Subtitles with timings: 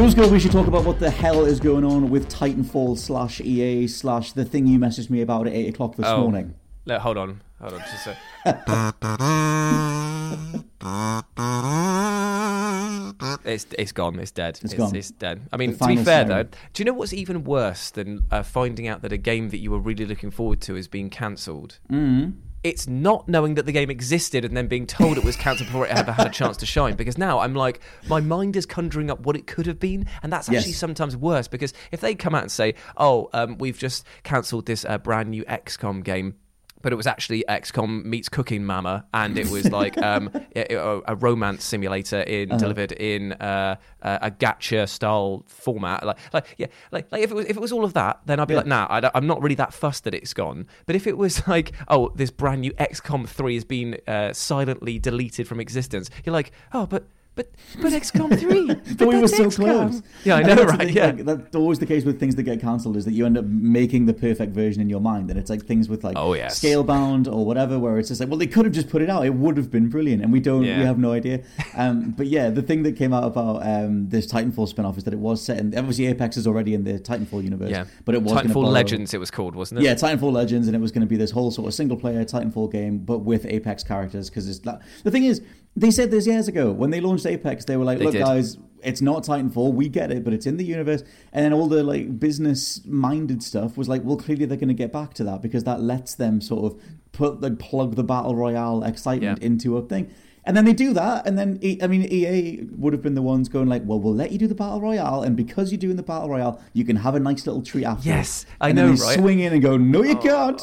[0.00, 4.32] We should talk about what the hell is going on with Titanfall slash EA slash
[4.32, 6.22] the thing you messaged me about at 8 o'clock this Oh.
[6.22, 6.54] morning.
[6.86, 7.80] No, hold on, hold on.
[7.80, 8.16] Just a...
[13.44, 14.18] it's it's gone.
[14.18, 14.58] It's dead.
[14.62, 14.96] It's, gone.
[14.96, 15.42] it's dead.
[15.52, 18.42] I mean, The to be fair though, do you know what's even worse than uh,
[18.42, 21.78] finding out that a game that you were really looking forward to is being cancelled?
[21.92, 22.36] Mm.
[22.62, 25.86] It's not knowing that the game existed and then being told it was cancelled before
[25.86, 26.94] it ever had a chance to shine.
[26.94, 30.30] Because now I'm like, my mind is conjuring up what it could have been, and
[30.32, 30.76] that's actually Yes.
[30.76, 31.48] sometimes worse.
[31.48, 35.30] Because if they come out and say, "Oh, um, we've just cancelled this uh, brand
[35.30, 36.34] new XCOM game,"
[36.82, 41.14] but it was actually XCOM meets Cooking Mama, and it was like um, a, a-
[41.16, 46.04] romance simulator in delivered in uh, uh, a gacha style format.
[46.06, 48.40] Like, like yeah, like, like if it was if it was all of that, then
[48.40, 48.58] I'd be Yeah.
[48.60, 50.66] like, nah, I I'm not really that fussed that it's gone.
[50.86, 54.98] But if it was like, oh, this brand new XCOM three has been uh, silently
[54.98, 57.04] deleted from existence, you're like, oh, but.
[57.36, 57.48] But
[57.80, 58.66] but XCOM three,
[58.98, 59.54] But we were that's so XCOM.
[59.90, 60.02] close.
[60.24, 60.78] Yeah, I know, that's right?
[60.80, 63.24] thing, Yeah, like, that's always the case with things that get cancelled is that you
[63.24, 66.16] end up making the perfect version in your mind, and it's like things with like
[66.18, 66.60] Oh, yes.
[66.60, 69.24] Scalebound or whatever, where it's just like, well, they could have just put it out;
[69.24, 70.80] it would have been brilliant, and we don't, Yeah.
[70.80, 71.42] we have no idea.
[71.76, 75.14] Um, but yeah, the thing that came out about um, this Titanfall spin-off is that
[75.14, 75.78] it was set in.
[75.78, 77.84] Obviously, Apex is already in the Titanfall universe, yeah.
[78.04, 79.14] but it was gonna Titanfall borrow- Legends.
[79.14, 79.84] It was called, wasn't it?
[79.84, 82.24] Yeah, Titanfall Legends, and it was going to be this whole sort of single player
[82.24, 84.28] Titanfall game, but with Apex characters.
[84.28, 85.42] Because it's that, the thing is,
[85.76, 88.24] they said this years ago when they launched Apex, they were like, They "Look, did.
[88.24, 89.72] guys, it's not Titanfall.
[89.74, 93.42] We get it, but it's in the universe." And then all the like business minded
[93.42, 96.14] stuff was like, "Well, clearly they're going to get back to that because that lets
[96.14, 96.80] them sort of
[97.12, 99.46] put the plug the battle royale excitement Yeah.
[99.46, 100.08] into a thing."
[100.42, 103.50] And then they do that, and then I mean, EA would have been the ones
[103.50, 106.02] going like, "Well, we'll let you do the battle royale, and because you're doing the
[106.02, 108.96] battle royale, you can have a nice little treat after." Yes, I and then know,
[108.96, 109.18] they right?
[109.18, 109.20] Oh.
[109.20, 110.22] Swing in and go, "No, you oh.
[110.22, 110.62] can't."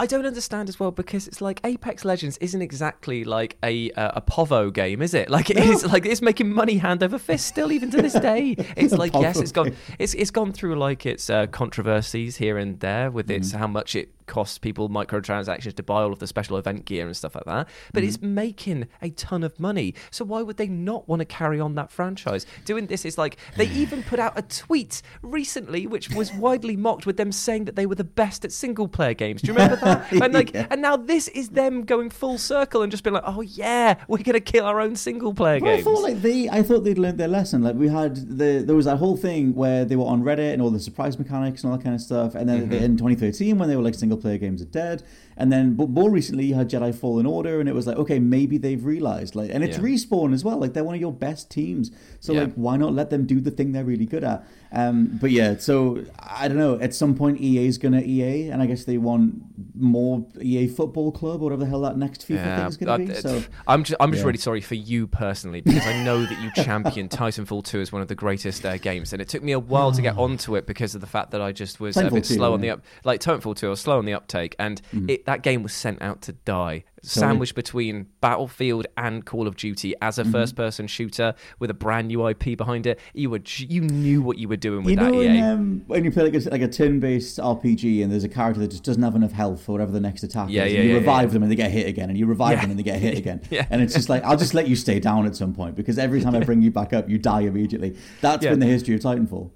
[0.00, 4.12] I don't understand as well because it's like Apex Legends isn't exactly like a uh,
[4.14, 5.28] a Povo game, is it?
[5.38, 8.54] Like it is like it's making money hand over fist still even to this day.
[8.76, 12.78] It's like yes, it's gone it's it's gone through like its uh, controversies here and
[12.80, 13.58] there with its Mm-hmm.
[13.58, 17.16] how much it costs people microtransactions to buy all of the special event gear and
[17.16, 17.68] stuff like that.
[17.92, 18.08] But Mm-hmm.
[18.08, 19.94] it's making a ton of money.
[20.10, 22.46] So why would they not want to carry on that franchise?
[22.64, 27.06] Doing this is like they even put out a tweet recently which was widely mocked
[27.06, 29.42] with them saying that they were the best at single player games.
[29.42, 30.12] Do you remember that?
[30.22, 30.66] And like Yeah.
[30.70, 34.18] and now this is them going full circle and just being like, "Oh yeah, we're
[34.18, 36.98] going to kill our own single player But I thought like they, I thought they'd
[36.98, 37.62] learned their lesson.
[37.62, 40.60] Like we had the, there was that whole thing where they were on Reddit and
[40.62, 42.34] all the surprise mechanics and all that kind of stuff.
[42.34, 42.72] And then Mm-hmm.
[42.72, 45.02] in 2013, when they were like single player games are dead.
[45.40, 48.18] And then, but more recently, you had Jedi Fallen Order, and it was like, okay,
[48.18, 49.84] maybe they've realized, like, and it's Yeah.
[49.84, 50.58] respawn as well.
[50.58, 52.40] Like they're one of your best teams, so Yeah.
[52.42, 54.44] like, why not let them do the thing they're really good at?
[54.72, 56.78] Um, but yeah, so I don't know.
[56.80, 59.34] At some point, EA is gonna EA, and I guess they want
[59.74, 63.12] more EA Football Club, or whatever the hell that next FIFA is gonna be.
[63.12, 64.26] I- So I'm just, I'm just yeah.
[64.26, 68.02] really sorry for you personally because I know that you championed Titanfall 2 as one
[68.02, 70.66] of the greatest uh, games, and it took me a while to get onto it
[70.66, 72.82] because of the fact that I just was a bit 2, slow on the up,
[73.04, 76.00] like Titanfall 2, I was slow on the uptake, and it, that game was sent
[76.00, 81.68] out to die, sandwiched between Battlefield and Call of Duty as a first-person shooter with
[81.68, 82.98] a brand new IP behind it.
[83.12, 86.02] You were, you knew what you were doing with You that know when, um, when
[86.02, 89.02] you play like a, like a turn-based RPG and there's a character that just doesn't
[89.02, 91.28] have enough health for whatever the next attack Yeah, is, yeah, and you yeah, revive
[91.28, 91.32] yeah.
[91.34, 93.42] them and they get hit again, and you revive them and they get hit again,
[93.50, 93.66] Yeah.
[93.68, 96.22] and it's just like I'll just let you stay down at some point because every
[96.22, 97.98] time I bring you back up, you die immediately.
[98.22, 99.50] That's been the history of Titanfall.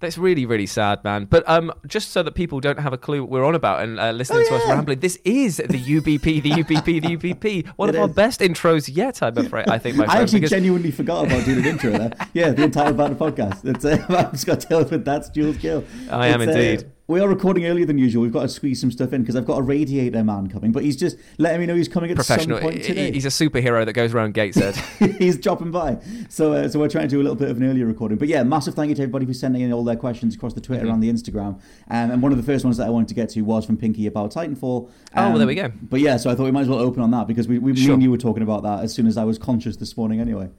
[0.00, 1.26] That's really, really sad, man.
[1.26, 4.00] But um, just so that people don't have a clue what we're on about and
[4.00, 7.66] uh, listening to us Oh, rambling, this is the UBP, the UBP, the UBP.
[7.76, 9.68] One It of our best intros yet, I'm afraid.
[9.68, 12.12] I think, my I actually because- genuinely forgot about doing an intro there.
[12.32, 13.64] Yeah, the entire the podcast.
[13.64, 15.84] It's uh, I'm Scott Tailford, that's Jules Gill.
[16.10, 16.90] I am It's, uh, indeed.
[17.10, 18.22] We are recording earlier than usual.
[18.22, 20.84] We've got to squeeze some stuff in because I've got a radiator man coming, but
[20.84, 22.58] he's just letting me know he's coming at professional.
[22.58, 23.10] some point today.
[23.10, 24.76] He's a superhero that goes around Gateshead.
[25.18, 25.98] he's dropping by.
[26.28, 28.16] So, uh, so we're trying to do a little bit of an earlier recording.
[28.16, 30.60] But yeah, massive thank you to everybody for sending in all their questions across the
[30.60, 30.74] Mm-hmm.
[30.74, 31.54] Twitter and the Instagram.
[31.90, 33.76] Um, and one of the first ones that I wanted to get to was from
[33.76, 34.62] Pinky about Titanfall.
[34.62, 35.72] Oh, well, Um, there we go.
[35.82, 37.72] But yeah, so I thought we might as well open on that because we, we
[37.72, 40.20] me and you were talking about that as soon as I was conscious this morning.
[40.20, 40.50] Anyway.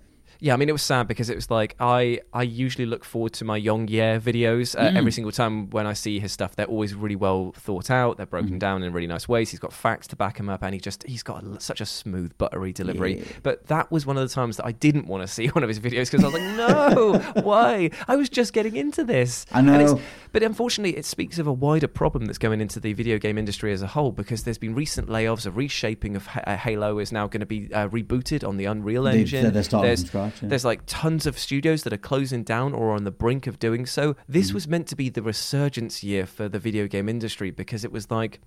[0.44, 3.34] Yeah, I mean, it was sad because it was like I I usually look forward
[3.34, 4.96] to my Young Ye videos Mm.
[4.96, 6.56] uh, every single time when I see his stuff.
[6.56, 8.18] They're always really well thought out.
[8.18, 8.30] They're Mm.
[8.32, 9.52] broken down in really nice ways.
[9.52, 11.86] He's got facts to back him up, and he just he's got a, such a
[11.86, 13.20] smooth, buttery delivery.
[13.20, 13.26] Yeah.
[13.44, 15.68] But that was one of the times that I didn't want to see one of
[15.70, 17.92] his videos because I was like, no, why?
[18.08, 19.46] I was just getting into this.
[19.52, 20.00] I know.
[20.32, 23.72] but unfortunately, it speaks of a wider problem that's going into the video game industry
[23.74, 25.46] as a whole because there's been recent layoffs.
[25.46, 28.66] A reshaping of Ha- uh, Halo is now going to be uh, rebooted on the
[28.66, 29.44] Unreal Engine.
[29.44, 30.80] they're- they're starting there's, from scratch, yeah.
[30.80, 33.86] There's like tons of studios that are closing down or on the brink of doing
[33.86, 34.16] so.
[34.28, 34.54] This Mm-hmm.
[34.56, 38.10] was meant to be the resurgence year for the video game industry because it was
[38.12, 38.40] like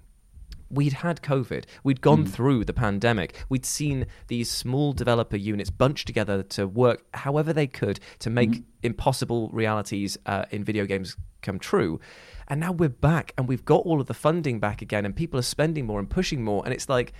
[0.70, 2.30] we'd had COVID, we'd gone Mm.
[2.30, 7.66] through the pandemic, we'd seen these small developer units bunched together to work however they
[7.68, 8.62] could to make Mm-hmm.
[8.82, 12.00] impossible realities uh, in video games come true.
[12.48, 15.38] And now we're back and we've got all of the funding back again, and people
[15.38, 16.62] are spending more and pushing more.
[16.64, 17.12] And it's like,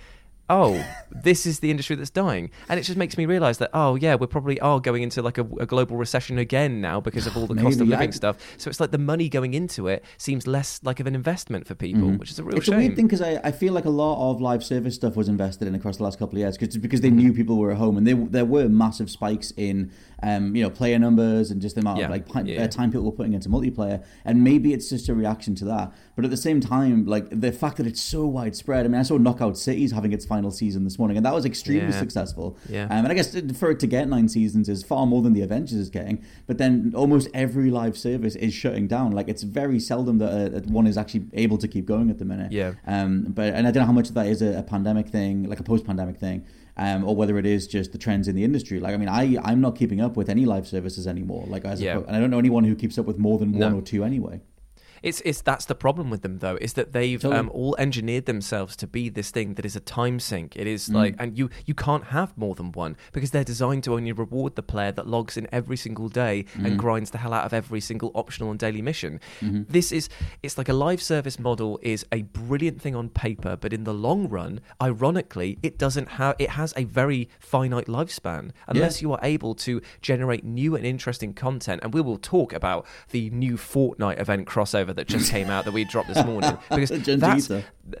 [0.49, 2.51] oh, this is the industry that's dying.
[2.69, 5.37] And it just makes me realize that, oh, yeah, we probably are going into like
[5.37, 8.37] a, a global recession again now because of all the cost of living I- stuff.
[8.57, 11.73] So it's like the money going into it seems less like of an investment for
[11.75, 12.57] people, which is a real Mm-hmm.
[12.59, 15.15] It's a weird thing because I, I feel like a lot of live service stuff
[15.15, 17.17] was invested in across the last couple of years cause, because Mm-hmm.
[17.17, 19.91] they knew people were at home and they, there were massive spikes in
[20.23, 22.63] um, you know player numbers and just the amount Yeah, of like pi- yeah.
[22.63, 25.91] uh, time people were putting into multiplayer and maybe it's just a reaction to that
[26.15, 29.03] but at the same time like the fact that it's so widespread I mean I
[29.03, 31.99] saw Knockout Cities having its final season this morning and that was extremely Yeah.
[31.99, 32.83] successful Yeah.
[32.85, 35.41] um, and I guess for it to get nine seasons is far more than the
[35.41, 39.79] Avengers is getting but then almost every live service is shutting down like it's very
[39.79, 42.73] seldom that, uh, that one is actually able to keep going at the minute Yeah.
[42.87, 45.43] um, but and I don't know how much of that is a, a pandemic thing,
[45.43, 46.43] like a post-pandemic thing,
[46.77, 48.79] um, or whether it is just the trends in the industry.
[48.79, 51.45] Like, I mean, I I'm not keeping up with any live services anymore.
[51.47, 51.97] Like, as Yeah.
[51.97, 53.77] a, and I don't know anyone who keeps up with more than one No.
[53.77, 54.41] or two anyway.
[55.05, 57.39] It's it's that's the problem with them though is that they've Totally.
[57.39, 60.55] um, all engineered themselves to be this thing that is a time sink.
[60.55, 60.93] It Mm.
[60.93, 64.55] like and you you can't have more than one because they're designed to only reward
[64.55, 66.65] the player that logs in every single day Mm.
[66.65, 69.19] and grinds the hell out of every single optional and daily mission.
[69.41, 69.63] Mm-hmm.
[69.69, 70.09] This is
[70.43, 73.93] it's like a live service model is a brilliant thing on paper, but in the
[73.93, 79.19] long run, ironically, it doesn't have it has a very finite lifespan unless you are
[79.21, 81.81] able to generate new and interesting content.
[81.83, 85.71] And we will talk about the new Fortnite event crossover that just came out that
[85.73, 87.47] we dropped this morning because that's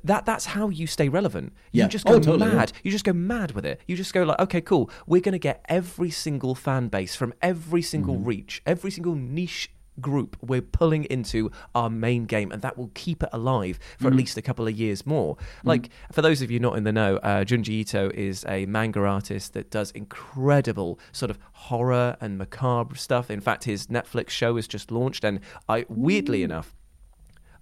[0.03, 1.53] that that's how you stay relevant.
[1.71, 1.87] You Yeah.
[1.87, 2.55] just Oh, go totally, yeah.
[2.57, 2.71] mad.
[2.83, 3.81] You just go mad with it.
[3.87, 4.89] You just go like, okay, cool.
[5.07, 8.25] We're going to get every single fan base from every single Mm-hmm.
[8.25, 9.71] reach, every single niche
[10.01, 14.07] group we're pulling into our main game and that will keep it alive for Mm-hmm.
[14.07, 16.91] at least a couple of years more like for those of you not in the
[16.91, 22.37] know uh, junji ito is a manga artist that does incredible sort of horror and
[22.37, 25.39] macabre stuff in fact his netflix show has just launched and
[25.69, 26.75] i weirdly enough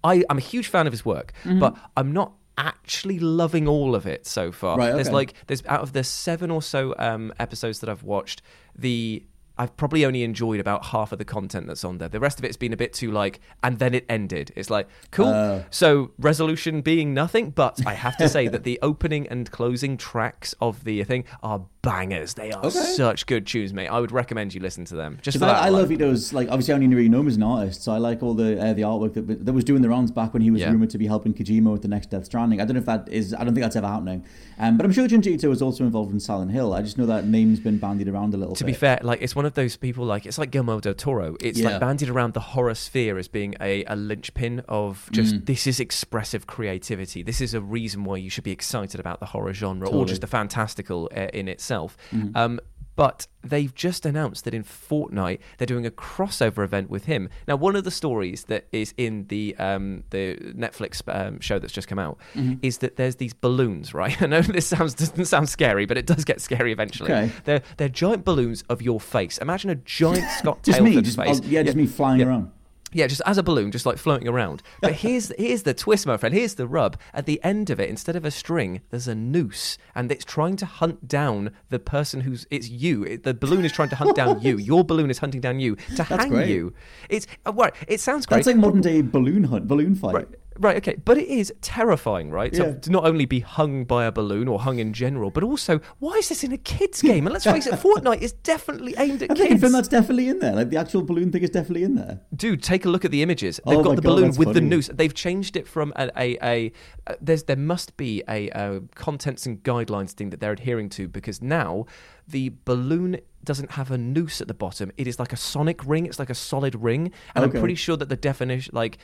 [0.03, 1.59] I, I'm a huge fan of his work, Mm-hmm.
[1.59, 4.77] but I'm not actually loving all of it so far.
[4.77, 8.41] Right, There's like there's out of the seven or so um, episodes that I've watched,
[8.77, 9.23] the
[9.57, 12.09] I've probably only enjoyed about half of the content that's on there.
[12.09, 14.51] The rest of it's been a bit too like, and then it ended.
[14.55, 15.27] It's like cool.
[15.27, 15.63] Uh.
[15.69, 20.55] so resolution being nothing, but I have to say that the opening and closing tracks
[20.59, 22.33] of the thing are bangers.
[22.33, 22.79] They are Okay.
[22.79, 23.87] such good tunes, mate.
[23.87, 25.19] I would recommend you listen to them.
[25.21, 27.27] Just for Because that I, I love Ito's like obviously I only really know him
[27.27, 29.81] as an artist, so I like all the uh, the artwork that that was doing
[29.81, 30.71] the rounds back when he was Yeah.
[30.71, 32.59] rumored to be helping Kojima with the next Death Stranding.
[32.59, 33.33] I don't know if that is.
[33.33, 34.23] I don't think that's ever happening.
[34.57, 36.73] Um, but I'm sure Junji Ito was also involved in Silent Hill.
[36.73, 38.55] I just know that name's been bandied around a little.
[38.55, 38.67] To bit.
[38.67, 41.35] be fair, like it's one of those people like it's like Guillermo del Toro.
[41.41, 41.69] It's Yeah.
[41.71, 45.45] like bandied around the horror sphere as being a, a linchpin of just Mm.
[45.45, 47.23] this is expressive creativity.
[47.23, 50.01] This is a reason why you should be excited about the horror genre or Totally.
[50.03, 50.09] Mm-hmm.
[50.09, 51.97] just the fantastical uh, in itself.
[52.35, 52.59] Um,
[52.95, 57.29] but they've just announced that in Fortnite they're doing a crossover event with him.
[57.47, 61.73] Now, one of the stories that is in the um, the Netflix um, show that's
[61.73, 62.53] just come out Mm-hmm.
[62.61, 64.19] is that there's these balloons, right?
[64.21, 67.11] I know this sounds doesn't sound scary, but it does get scary eventually.
[67.11, 67.31] Okay.
[67.45, 69.37] They're they're giant balloons of your face.
[69.39, 71.41] Imagine a giant Scott Just Tailford me, just face.
[71.43, 72.27] oh, yeah, just me flying Yeah.
[72.27, 72.51] around.
[72.93, 74.61] Yeah, just as a balloon, just like floating around.
[74.81, 76.33] But here's here's the twist, my friend.
[76.33, 76.97] Here's the rub.
[77.13, 80.55] At the end of it, instead of a string, there's a noose, and it's trying
[80.57, 82.45] to hunt down the person who's.
[82.51, 83.03] It's you.
[83.03, 84.57] It, the balloon is trying to hunt down you.
[84.57, 86.49] Your balloon is hunting down you to hang great.
[86.49, 86.73] you.
[87.09, 87.73] It's uh, right.
[87.87, 88.37] It sounds great.
[88.37, 90.15] That's like modern day balloon hunt, balloon fight.
[90.15, 90.27] Right.
[90.59, 92.53] Right, okay, but it is terrifying, right?
[92.53, 92.59] Yeah.
[92.59, 95.79] So to not only be hung by a balloon or hung in general, but also
[95.99, 97.25] why is this in a kids' game?
[97.25, 99.61] And let's face it, Fortnite is definitely aimed at I think kids.
[99.61, 100.53] film that's definitely in there.
[100.53, 102.21] Like the actual balloon thing is definitely in there.
[102.35, 103.59] Dude, take a look at the images.
[103.65, 104.89] Oh They've Oh got the God, balloon with the noose.
[104.93, 106.71] They've changed it from a, a, a,
[107.07, 111.07] a there's there must be a, a contents and guidelines thing that they're adhering to
[111.07, 111.85] because now
[112.27, 114.91] the balloon doesn't have a noose at the bottom.
[114.97, 116.05] It is like a sonic ring.
[116.05, 117.57] It's like a solid ring, and Okay.
[117.57, 118.97] I'm pretty sure that the definition, like,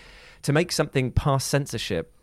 [0.43, 2.13] to make something pass censorship,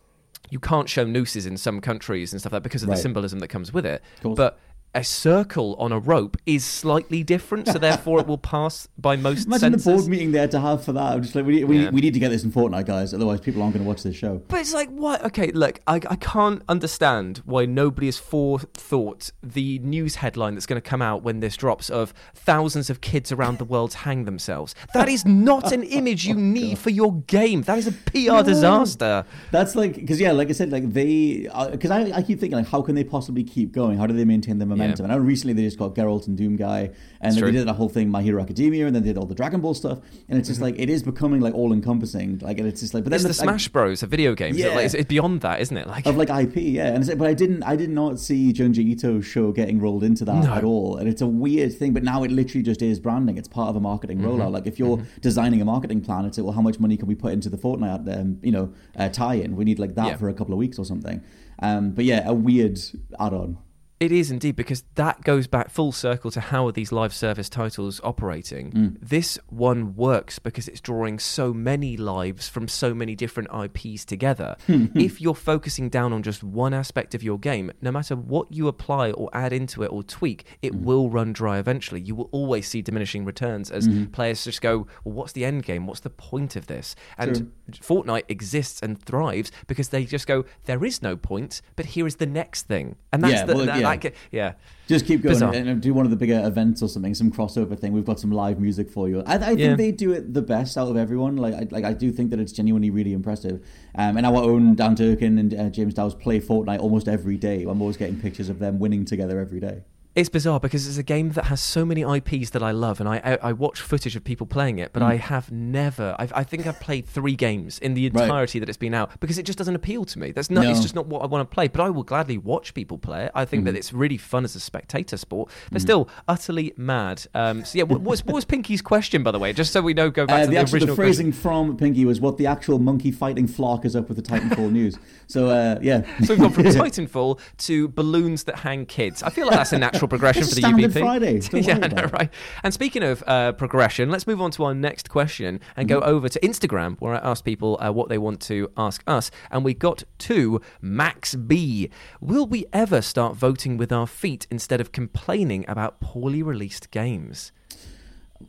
[0.49, 3.39] you can't show nooses in some countries and stuff like that because of the symbolism
[3.39, 4.01] that comes with it.
[4.35, 4.59] But
[4.95, 9.45] a circle on a rope is slightly different, so therefore it will pass by most
[9.45, 11.13] Imagine the board meeting there to have for that.
[11.13, 11.89] I'm just like, we need, we, Yeah.
[11.91, 13.13] we need to get this in Fortnite, guys.
[13.13, 14.41] Otherwise, people aren't going to watch this show.
[14.47, 15.23] But it's like, what?
[15.25, 20.81] Okay, look, I, I can't understand why nobody has forethought the news headline that's going
[20.81, 24.73] to come out when this drops of thousands of kids around the world hang themselves.
[24.93, 27.61] That is not an oh, image you need for your game.
[27.63, 29.25] That is a PR disaster.
[29.51, 32.57] That's like because yeah, like I said, like they uh, because I, I keep thinking
[32.57, 33.97] like how can they possibly keep going?
[33.97, 35.05] How do they maintain their momentum?
[35.05, 36.91] And I know recently they just got Geralt and Doom guy,
[37.21, 39.35] and they did that whole thing My Hero Academia, and then they did all the
[39.35, 42.39] Dragon Ball stuff, and it's just like it is becoming like all encompassing.
[42.39, 43.29] Like and it's just like but then Mm-hmm.
[43.29, 44.03] It's the like, Smash Bros.
[44.03, 44.57] of video games.
[44.57, 44.67] Yeah.
[44.75, 45.87] Like, it's, it's beyond that, isn't it?
[45.87, 46.87] Like, of like IP, yeah.
[46.87, 50.03] And it's like, but I didn't, I did not see Junji Ito's show getting rolled
[50.03, 50.53] into that No.
[50.53, 50.97] at all.
[50.97, 53.37] And it's a weird thing, but now it literally just is branding.
[53.37, 54.27] It's part of a marketing Mm-hmm.
[54.27, 54.51] rollout.
[54.51, 57.15] Like if you're designing a marketing plan, it's like, well, how much money can we
[57.15, 59.55] put into the Fortnite, um, you know, uh, tie-in?
[59.55, 60.17] We need like that Yeah.
[60.17, 61.21] for a couple of weeks or something.
[61.59, 62.79] Um, but yeah, a weird
[63.19, 63.57] add-on.
[63.99, 67.49] It is indeed because that goes back full circle to how are these live service
[67.49, 68.71] titles operating.
[68.71, 68.97] Mm.
[69.01, 74.55] This one works because it's drawing so many lives from so many different IPs together.
[74.67, 78.67] if you're focusing down on just one aspect of your game, no matter what you
[78.67, 80.81] apply or add into it or tweak, it Mm.
[80.83, 81.99] will run dry eventually.
[81.99, 84.11] You will always see diminishing returns as Mm-hmm.
[84.11, 85.87] players just go, "Well, what's the end game?
[85.87, 90.85] What's the point of this?" And Fortnite exists and thrives because they just go, "There
[90.85, 93.79] is no point, but here is the next thing." And that's Yeah, the, well, that,
[93.79, 93.86] yeah.
[93.95, 94.53] That ge- yeah.
[94.87, 95.53] Just keep going Bizarre.
[95.53, 97.91] and do one of the bigger events or something, some crossover thing.
[97.91, 99.21] We've got some live music for you.
[99.25, 99.75] I, I think Yeah.
[99.75, 101.35] they do it the best out of everyone.
[101.35, 103.65] Like, I, like I do think that it's genuinely really impressive.
[103.95, 107.63] Um, and our own Dan Durkin and uh, James Dowes play Fortnite almost every day.
[107.63, 109.83] I'm always getting pictures of them winning together every day.
[110.17, 113.07] It's bizarre because it's a game that has so many IPs that I love, and
[113.07, 116.15] I I, I watch footage of people playing it, but I have never.
[116.17, 118.23] I've, I think I've played three games in the Right.
[118.23, 120.31] entirety that it's been out because it just doesn't appeal to me.
[120.31, 120.65] That's not.
[120.65, 121.67] It's just not what I want to play.
[121.67, 123.31] But I will gladly watch people play it.
[123.35, 127.23] I think that it's really fun as a spectator sport, but still utterly mad.
[127.35, 129.53] Um, so yeah, what, what was what was Pinky's question by the way?
[129.53, 131.41] Just so we know, go back Uh, to the, the, actual, original the phrasing question.
[131.43, 134.97] from Pinky was what the actual monkey fighting flock is up with the Titanfall news.
[135.27, 139.21] So uh, yeah, So we've gone from Titanfall to balloons that hang kids.
[139.21, 140.99] I feel like that's a natural progression It's for the standard UBP.
[140.99, 141.41] Friday.
[141.67, 142.29] Yeah, I know, right.
[142.63, 145.99] And speaking of uh, progression, let's move on to our next question and Mm-hmm.
[145.99, 149.29] go over to Instagram, where I asked people uh, what they want to ask us,
[149.51, 150.61] and we got two.
[150.81, 151.89] Max B,
[152.21, 157.51] will we ever start voting with our feet instead of complaining about poorly released games?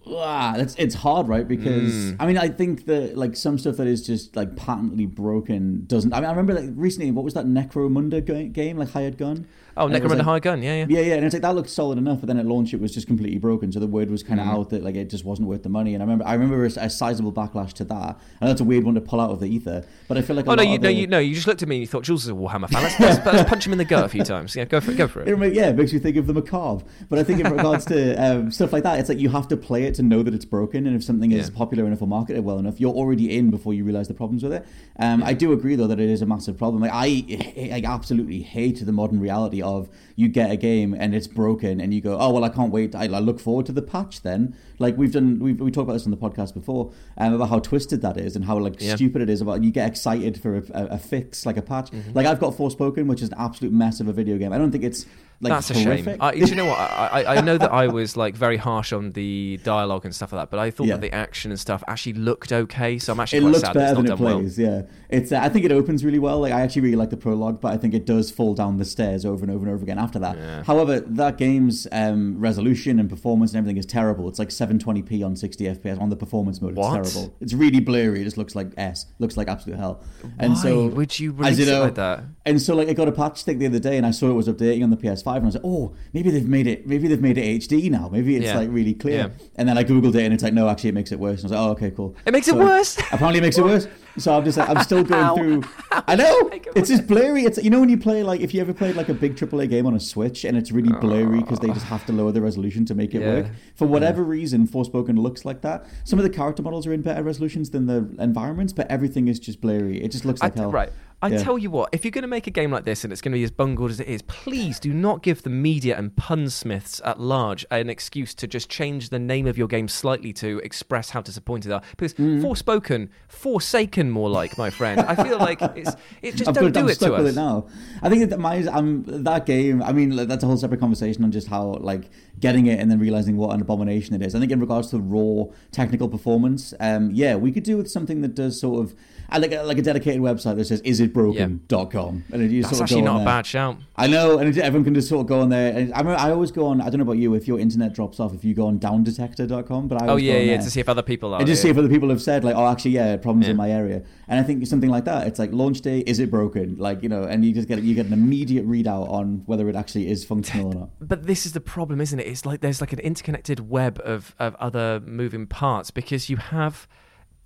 [0.07, 1.49] Ah, it's it's hard, right?
[1.49, 2.17] Because Hmm.
[2.21, 6.13] I mean, I think that like some stuff that is just like patently broken doesn't.
[6.13, 9.47] I mean, I remember like recently, what was that Necromunda game, like Hired Gun?
[9.79, 10.87] Oh, And Necromunda like- High Gun, yeah, yeah.
[10.89, 12.93] Yeah, yeah, and it's like that looked solid enough, but then at launch it was
[12.93, 13.71] just completely broken.
[13.73, 15.95] So the word was kind of out that like it just wasn't worth the money.
[15.95, 18.19] And I remember, I remember a, a sizable backlash to that.
[18.41, 19.85] And that's a weird one to pull out of the ether.
[20.09, 21.69] But I feel like Oh no, you of no, you no, you just looked at
[21.69, 22.83] me and you thought Jules is a Warhammer fan.
[22.83, 24.55] Let's, let's, let's punch him in the gut a few times.
[24.57, 24.97] Yeah, go for it.
[24.97, 25.29] Go for it.
[25.29, 26.85] It yeah, it makes you think of the macabre.
[27.09, 29.57] But I think in regards to um, stuff like that, it's like you have to
[29.57, 30.87] play it to know that it's broken.
[30.87, 31.57] And if something is Yeah.
[31.57, 34.53] popular enough or marketed well enough, you're already in before you realize the problems with
[34.53, 34.67] it.
[34.99, 36.83] Um, I do agree though that it is a massive problem.
[36.83, 37.25] Like I,
[37.73, 41.93] I absolutely hate the modern reality of you get a game and it's broken and
[41.95, 42.95] you go, oh well, I can't wait.
[42.95, 44.57] I, I look forward to the patch then.
[44.79, 47.59] Like we've done, we've we talked about this on the podcast before um, about how
[47.61, 48.97] twisted that is and how like Yeah.
[48.97, 49.63] stupid it is about.
[49.65, 51.91] You get excited for a, a, a fix like a patch.
[51.91, 52.13] Mm-hmm.
[52.15, 54.53] Like I've got Forspoken, which is an absolute mess of a video game.
[54.53, 55.07] I don't think it's
[55.41, 56.17] like That's a shame.
[56.21, 56.79] I, do you know what?
[56.79, 60.33] I, I, I know that I was like very harsh on the dialogue and stuff
[60.33, 60.95] like that, but I thought Yeah.
[60.95, 62.99] that the action and stuff actually looked okay.
[62.99, 64.39] So I'm actually it quite looks sad that better it's not than it done well.
[64.41, 64.59] plays.
[64.59, 65.31] Yeah, it's.
[65.31, 66.41] Uh, I think it opens really well.
[66.41, 68.85] Like I actually really like the prologue, but I think it does fall down the
[68.85, 70.67] stairs over and over and over again after that.
[70.67, 74.29] However, that game's um, resolution and performance and everything is terrible.
[74.29, 76.73] It's like 720p on 60 FPS on the performance mode.
[76.73, 77.05] It's What?
[77.05, 77.35] terrible.
[77.41, 78.23] It's really blurry.
[78.23, 79.07] It just looks like S.
[79.21, 80.03] Looks like absolute hell.
[80.39, 82.25] And Why so would you as release it know- like that?
[82.45, 84.33] And so like I got a patch stick the other day and I saw it
[84.33, 86.87] was updating on the PS5 PS5 and I was like, oh, maybe they've made it,
[86.87, 88.09] maybe they've made it HD now.
[88.09, 88.57] Maybe it's Yeah.
[88.59, 89.19] like really clear.
[89.19, 89.47] Yeah.
[89.57, 91.43] And then I googled it and it's like, no, actually, it makes it worse.
[91.43, 92.17] And I was like, oh, okay, cool.
[92.27, 92.99] It makes it worse?
[93.13, 93.87] Apparently, it makes it worse.
[94.17, 95.71] So I'm just like, I'm still going through.
[95.93, 97.45] I know it it's just blurry.
[97.45, 99.69] It's you know when you play like if you ever played like a big AAA
[99.71, 102.41] game on a Switch and it's really blurry because they just have to lower the
[102.43, 103.35] resolution to make it Yeah.
[103.35, 103.47] work.
[103.77, 105.87] For whatever reason, Forspoken looks like that.
[106.03, 109.39] Some of the character models are in better resolutions than the environments, but everything is
[109.39, 110.03] just blurry.
[110.03, 110.73] It just looks I, like hell.
[110.73, 110.91] right.
[111.21, 111.43] I Yeah.
[111.43, 113.33] tell you what, if you're going to make a game like this and it's going
[113.33, 117.01] to be as bungled as it is, please do not give the media and punsmiths
[117.05, 121.11] at large an excuse to just change the name of your game slightly to express
[121.11, 121.83] how disappointed they are.
[121.97, 122.41] Because Mm.
[122.41, 125.01] Forspoken, Forsaken, more like my friend.
[125.01, 127.33] I feel like it's it just don't do I'm it stuck to with us.
[127.33, 127.67] it now.
[128.03, 129.83] I think that my um, that game.
[129.83, 132.99] I mean, that's a whole separate conversation on just how like getting it and then
[133.01, 134.35] realizing what an abomination it is.
[134.35, 138.21] I think in regards to raw technical performance, um, yeah, we could do with something
[138.23, 138.95] that does sort of
[139.31, 142.81] I like a, like a dedicated website that says isitbroken.com and it, you That's sort
[142.81, 143.77] of actually go on not a bad shout.
[143.97, 145.77] I know, and everyone can just sort of go on there.
[145.77, 146.81] And I, remember, I always go on.
[146.81, 147.35] I don't know about you.
[147.35, 150.29] If your internet drops off, if you go on downdetector.com, but I Oh always go
[150.29, 151.39] yeah, on yeah, there to see if other people are.
[151.41, 151.65] and just yeah.
[151.65, 153.51] see if other people have said like, oh, actually, yeah, problems Yeah.
[153.53, 154.03] in my area.
[154.29, 155.27] And I think something like that.
[155.27, 156.77] It's like launch day, is it broken?
[156.79, 159.77] Like you know, and you just get you get an immediate readout on whether it
[159.77, 160.91] actually is functional or not.
[161.01, 162.27] But this is the problem, isn't it?
[162.27, 166.89] It's like there's like an interconnected web of, of other moving parts because you have.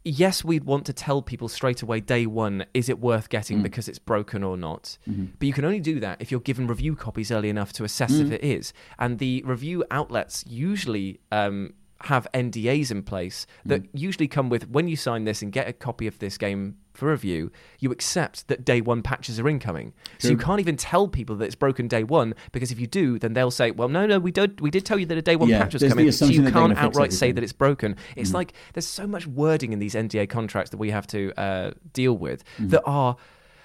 [0.04, 3.62] Yes, we'd want to tell people straight away, day one, is it worth getting Mm.
[3.62, 4.98] because it's broken or not?
[5.08, 5.26] Mm-hmm.
[5.38, 8.12] But you can only do that if you're given review copies early enough to assess
[8.12, 8.20] Mm.
[8.26, 8.72] if it is.
[8.98, 13.88] And the review outlets usually um, have NDAs in place that Mm.
[13.94, 17.10] usually come with when you sign this and get a copy of this game for
[17.10, 19.92] review, you accept that day one patches are incoming.
[20.18, 23.18] So you can't even tell people that it's broken day one because if you do,
[23.18, 24.60] then they'll say, "Well, no, no, we don't.
[24.60, 26.76] We did tell you that a day one Yeah, patch was coming." So you can't
[26.76, 27.96] outright say that it's broken.
[28.16, 28.34] It's Mm.
[28.34, 32.16] like there's so much wording in these NDA contracts that we have to uh, deal
[32.16, 32.70] with Mm.
[32.70, 33.16] that are.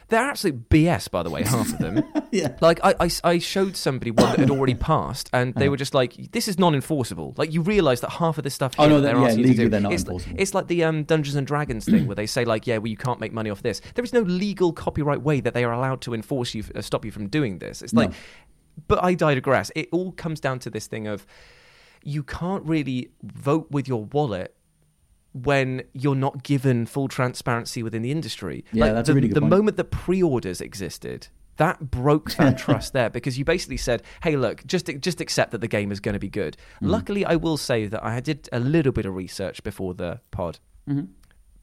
[0.10, 2.04] They're absolute BS, by the way, half of them.
[2.30, 2.58] Yeah.
[2.60, 5.94] Like, I, I, I showed somebody one that had already passed, and they were just
[5.94, 7.34] like, this is non enforceable.
[7.38, 9.54] Like, you realise that half of this stuff Oh, no, they're that- yeah, asking you
[9.54, 10.36] to do- they're not it's, enforceable.
[10.38, 12.98] it's like the um, Dungeons and Dragons thing where they say, like, yeah, well, you
[12.98, 13.82] can't make money off this.
[13.96, 17.06] There is no legal copyright way that they are allowed to enforce you, uh, stop
[17.06, 17.82] you from doing this.
[17.82, 18.16] It's like, No.
[18.90, 19.72] but I digress.
[19.74, 21.26] It all comes down to this thing of
[22.04, 24.54] you can't really vote with your wallet
[25.44, 28.65] when you're not given full transparency within the industry.
[28.72, 29.51] Yeah, like that's a the, really good the point.
[29.51, 31.27] moment that pre-orders existed,
[31.58, 35.62] that broke that trust there because you basically said, "Hey, look, just just accept that
[35.62, 36.88] the game is going to be good." Mm-hmm.
[36.88, 40.60] Luckily, I will say that I did a little bit of research before the pod.
[40.89, 41.12] Mm-hmm.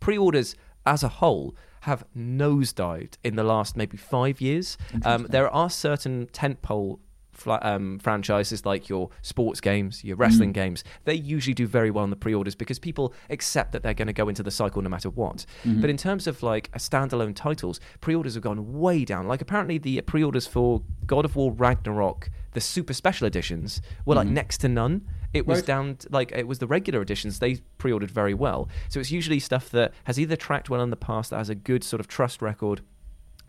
[0.01, 0.55] Pre-orders
[0.87, 4.79] as a whole have nosedived in the last maybe five years.
[5.05, 6.99] Um, there are certain tentpole
[7.47, 10.55] um, franchises like your sports games, your wrestling Mm.
[10.55, 10.85] games.
[11.05, 14.13] They usually do very well in the pre-orders because people accept that they're going to
[14.13, 15.45] go into the cycle no matter what.
[15.65, 15.81] Mm-hmm.
[15.81, 19.27] But in terms of like a standalone titles, pre-orders have gone way down.
[19.27, 24.29] Like apparently the pre-orders for God of War Ragnarok, the super special editions, were like
[24.29, 25.07] next to none.
[25.33, 25.61] It was Mm-hmm.
[25.63, 25.67] Right.
[25.67, 27.41] down to, like it was the regular editions.
[27.41, 28.69] They pre-ordered very well.
[28.89, 31.55] So it's usually stuff that has either tracked well in the past that has a
[31.57, 32.83] good sort of trust record.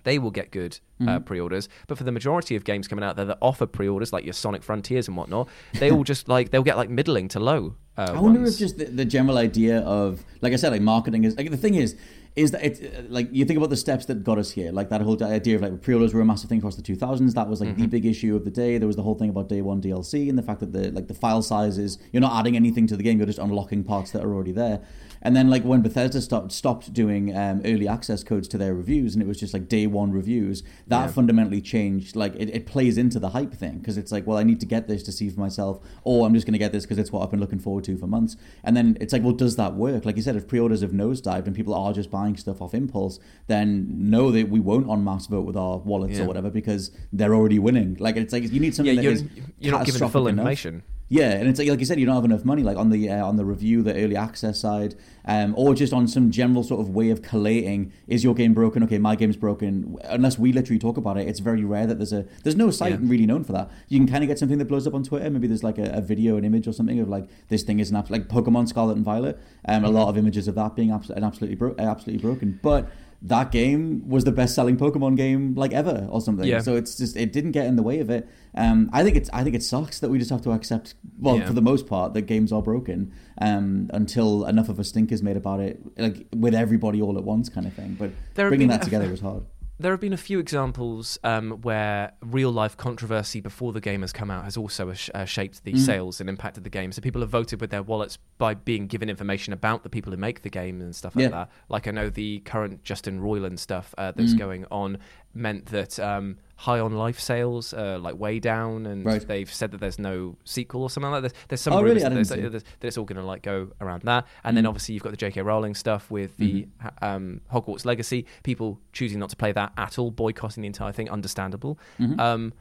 [0.05, 1.23] They will get good uh, Mm-hmm.
[1.25, 4.31] pre-orders, but for the majority of games coming out there that offer pre-orders, like your
[4.33, 7.75] Sonic Frontiers and whatnot, they all just like they'll get like middling to low.
[7.97, 8.53] Uh, I wonder ones.
[8.53, 11.57] if just the, the general idea of, like I said, like marketing is like the
[11.57, 11.97] thing is,
[12.35, 14.89] is that it's uh, like you think about the steps that got us here, like
[14.89, 17.33] that whole idea of like pre-orders were a massive thing across the 2000s.
[17.33, 17.81] That was like Mm-hmm.
[17.81, 18.77] the big issue of the day.
[18.77, 21.07] There was the whole thing about day one DLC and the fact that the like
[21.07, 24.23] the file sizes, you're not adding anything to the game, you're just unlocking parts that
[24.23, 24.81] are already there.
[25.21, 29.13] And then like when Bethesda stopped stopped doing um, early access codes to their reviews,
[29.15, 32.15] and it was just like day one reviews, that fundamentally changed.
[32.15, 34.65] Like it, it plays into the hype thing because it's like, well, I need to
[34.65, 37.11] get this to see for myself, or I'm just going to get this because it's
[37.11, 38.35] what I've been looking forward to for months.
[38.63, 40.05] And then it's like, well, does that work?
[40.05, 43.19] Like you said, if pre-orders have nosedived and people are just buying stuff off impulse,
[43.47, 46.23] then no, that we won't en masse vote with our wallets Yeah.
[46.23, 47.97] or whatever because they're already winning.
[47.99, 49.23] Like it's like you need yeah, something that you're, is
[49.59, 50.39] you're not given full enough.
[50.39, 50.83] information.
[51.07, 53.09] Yeah, and it's like, like you said, you don't have enough money, like on the
[53.11, 56.81] uh, on the review, the early access side, um, or just on some general sort
[56.81, 57.93] of way of collating.
[58.07, 58.81] Is your game broken?
[58.83, 59.97] Okay, my game's broken.
[60.05, 62.93] Unless we literally talk about it, it's very rare that there's a there's no site
[62.93, 62.97] Yeah.
[63.01, 63.69] really known for that.
[63.87, 65.29] You can kind of get something that blows up on Twitter.
[65.29, 67.91] Maybe there's like a, a video, an image, or something of like this thing is
[67.91, 69.37] an abs- like Pokemon Scarlet and Violet.
[69.67, 72.89] Um, a lot of images of that being abs- absolutely bro- uh, absolutely broken, but.
[73.21, 76.45] That game was the best-selling Pokemon game like ever, or something.
[76.47, 76.59] Yeah.
[76.59, 78.27] So it's just it didn't get in the way of it.
[78.55, 80.95] Um, I think it's I think it sucks that we just have to accept.
[81.19, 81.47] Well, Yeah.
[81.47, 85.23] for the most part, that games are broken um, until enough of a stink is
[85.23, 87.95] made about it, like with everybody all at once, kind of thing.
[87.97, 89.43] But There bringing been that together was hard.
[89.77, 94.13] There have been a few examples um, where real life controversy before the game has
[94.13, 95.79] come out has also sh- uh, shaped the Mm.
[95.79, 96.93] sales and impacted the game.
[96.93, 100.17] So people have voted with their wallets by being given information about the people who
[100.17, 101.29] make the game and stuff like Yeah.
[101.29, 101.51] that.
[101.67, 104.39] Like I know the current Justin Roiland stuff uh, that's Mm.
[104.39, 104.97] going on
[105.35, 109.27] meant that um, high on life sales uh, like way down, and Right.
[109.27, 111.29] they've said that there's no sequel or something like that.
[111.33, 112.01] There's, there's some Oh, really?
[112.03, 114.65] rumors I that, there's- that it's all going to like go around that, and then
[114.65, 115.41] obviously you've got the J.K.
[115.41, 116.67] Rowling stuff with the
[117.01, 118.25] um, Hogwarts Legacy.
[118.43, 121.77] People choosing not to play that at all, boycotting the entire thing, understandable.
[122.17, 122.53] Um,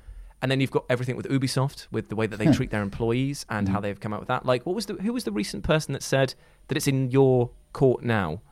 [0.42, 3.46] and then you've got everything with Ubisoft, with the way that they treat their employees
[3.48, 4.44] and how they've come out with that.
[4.44, 6.34] Like, what was the who was the recent person that said
[6.68, 8.42] that it's in your court now?